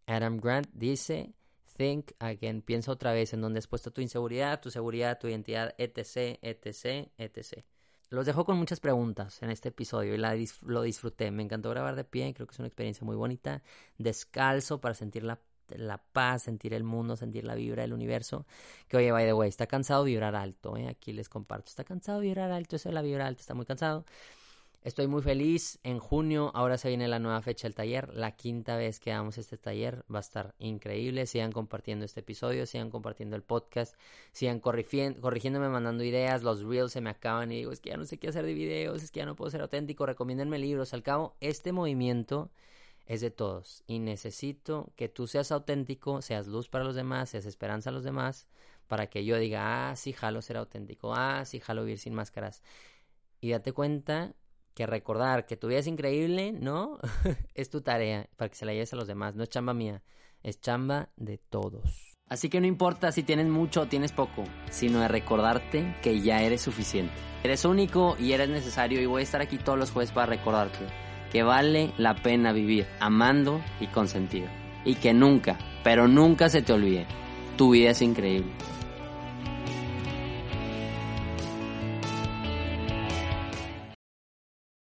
Adam 0.06 0.38
Grant 0.38 0.68
dice, 0.72 1.34
think 1.76 2.12
again, 2.20 2.62
piensa 2.62 2.90
otra 2.90 3.12
vez 3.12 3.34
en 3.34 3.42
dónde 3.42 3.58
has 3.58 3.66
puesto 3.66 3.90
tu 3.90 4.00
inseguridad, 4.00 4.62
tu 4.62 4.70
seguridad, 4.70 5.18
tu 5.18 5.28
identidad, 5.28 5.74
etc, 5.76 6.38
etc, 6.40 7.10
etc. 7.18 7.66
Los 8.08 8.24
dejo 8.24 8.46
con 8.46 8.56
muchas 8.56 8.80
preguntas 8.80 9.42
en 9.42 9.50
este 9.50 9.68
episodio 9.68 10.14
y 10.14 10.16
la 10.16 10.34
lo 10.62 10.80
disfruté. 10.80 11.30
Me 11.30 11.42
encantó 11.42 11.68
grabar 11.68 11.96
de 11.96 12.04
pie, 12.04 12.32
creo 12.32 12.46
que 12.46 12.54
es 12.54 12.58
una 12.60 12.68
experiencia 12.68 13.04
muy 13.04 13.16
bonita, 13.16 13.62
descalzo 13.98 14.80
para 14.80 14.94
sentir 14.94 15.24
la, 15.24 15.38
la 15.76 15.98
paz, 15.98 16.44
sentir 16.44 16.72
el 16.72 16.84
mundo, 16.84 17.16
sentir 17.16 17.44
la 17.44 17.54
vibra 17.54 17.82
del 17.82 17.92
universo. 17.92 18.46
Que 18.88 18.96
oye, 18.96 19.12
by 19.12 19.26
the 19.26 19.32
way, 19.34 19.48
está 19.48 19.66
cansado 19.66 20.04
vibrar 20.04 20.34
alto, 20.34 20.76
¿eh? 20.76 20.88
aquí 20.88 21.12
les 21.12 21.28
comparto. 21.28 21.68
Está 21.68 21.84
cansado 21.84 22.20
vibrar 22.20 22.50
alto, 22.50 22.76
eso 22.76 22.88
de 22.88 22.94
la 22.94 23.02
vibra 23.02 23.26
alta, 23.26 23.40
está 23.40 23.54
muy 23.54 23.66
cansado. 23.66 24.04
Estoy 24.82 25.08
muy 25.08 25.22
feliz. 25.22 25.80
En 25.82 25.98
junio, 25.98 26.52
ahora 26.54 26.78
se 26.78 26.88
viene 26.88 27.08
la 27.08 27.18
nueva 27.18 27.42
fecha 27.42 27.66
del 27.66 27.74
taller. 27.74 28.14
La 28.14 28.36
quinta 28.36 28.76
vez 28.76 29.00
que 29.00 29.10
damos 29.10 29.36
este 29.36 29.58
taller 29.58 30.04
va 30.12 30.18
a 30.18 30.20
estar 30.20 30.54
increíble. 30.58 31.26
Sigan 31.26 31.50
compartiendo 31.52 32.04
este 32.04 32.20
episodio, 32.20 32.64
sigan 32.64 32.88
compartiendo 32.88 33.34
el 33.34 33.42
podcast, 33.42 33.96
sigan 34.32 34.60
corrigiéndome, 34.60 35.68
mandando 35.68 36.04
ideas. 36.04 36.42
Los 36.42 36.62
reels 36.62 36.92
se 36.92 37.00
me 37.00 37.10
acaban 37.10 37.50
y 37.50 37.56
digo, 37.56 37.72
es 37.72 37.80
que 37.80 37.90
ya 37.90 37.96
no 37.96 38.04
sé 38.04 38.18
qué 38.18 38.28
hacer 38.28 38.44
de 38.46 38.54
videos, 38.54 39.02
es 39.02 39.10
que 39.10 39.18
ya 39.18 39.26
no 39.26 39.34
puedo 39.34 39.50
ser 39.50 39.62
auténtico. 39.62 40.06
Recomiéndenme 40.06 40.58
libros. 40.58 40.94
Al 40.94 41.02
cabo, 41.02 41.34
este 41.40 41.72
movimiento 41.72 42.50
es 43.08 43.22
de 43.22 43.30
todos 43.30 43.82
y 43.86 43.98
necesito 43.98 44.92
que 44.94 45.08
tú 45.08 45.26
seas 45.26 45.50
auténtico, 45.50 46.20
seas 46.20 46.46
luz 46.46 46.68
para 46.68 46.84
los 46.84 46.94
demás, 46.94 47.30
seas 47.30 47.46
esperanza 47.46 47.88
a 47.88 47.92
los 47.92 48.04
demás, 48.04 48.46
para 48.86 49.08
que 49.08 49.24
yo 49.24 49.38
diga, 49.38 49.90
ah, 49.90 49.96
sí, 49.96 50.12
jalo 50.12 50.42
ser 50.42 50.58
auténtico, 50.58 51.14
ah, 51.14 51.44
sí, 51.46 51.58
jalo 51.58 51.84
vivir 51.84 51.98
sin 51.98 52.14
máscaras. 52.14 52.62
Y 53.40 53.50
date 53.50 53.72
cuenta 53.72 54.34
que 54.74 54.86
recordar 54.86 55.46
que 55.46 55.56
tu 55.56 55.68
vida 55.68 55.80
increíble, 55.86 56.52
¿no? 56.52 56.98
es 57.54 57.70
tu 57.70 57.80
tarea 57.80 58.28
para 58.36 58.50
que 58.50 58.56
se 58.56 58.66
la 58.66 58.72
lleves 58.72 58.92
a 58.92 58.96
los 58.96 59.08
demás. 59.08 59.34
No 59.34 59.42
es 59.42 59.48
chamba 59.48 59.72
mía, 59.72 60.02
es 60.42 60.60
chamba 60.60 61.08
de 61.16 61.38
todos. 61.38 62.18
Así 62.26 62.50
que 62.50 62.60
no 62.60 62.66
importa 62.66 63.10
si 63.10 63.22
tienes 63.22 63.46
mucho 63.46 63.82
o 63.82 63.88
tienes 63.88 64.12
poco, 64.12 64.44
sino 64.70 65.00
de 65.00 65.08
recordarte 65.08 65.96
que 66.02 66.20
ya 66.20 66.42
eres 66.42 66.60
suficiente. 66.60 67.14
Eres 67.42 67.64
único 67.64 68.16
y 68.18 68.32
eres 68.32 68.50
necesario 68.50 69.00
y 69.00 69.06
voy 69.06 69.20
a 69.20 69.24
estar 69.24 69.40
aquí 69.40 69.56
todos 69.56 69.78
los 69.78 69.90
jueves 69.90 70.12
para 70.12 70.26
recordarte 70.26 71.07
que 71.32 71.42
vale 71.42 71.92
la 71.98 72.14
pena 72.14 72.52
vivir 72.52 72.86
amando 73.00 73.60
y 73.80 73.86
con 73.88 74.08
sentido. 74.08 74.48
Y 74.84 74.94
que 74.94 75.12
nunca, 75.12 75.58
pero 75.84 76.08
nunca 76.08 76.48
se 76.48 76.62
te 76.62 76.72
olvide, 76.72 77.06
tu 77.56 77.70
vida 77.70 77.90
es 77.90 78.02
increíble. 78.02 78.50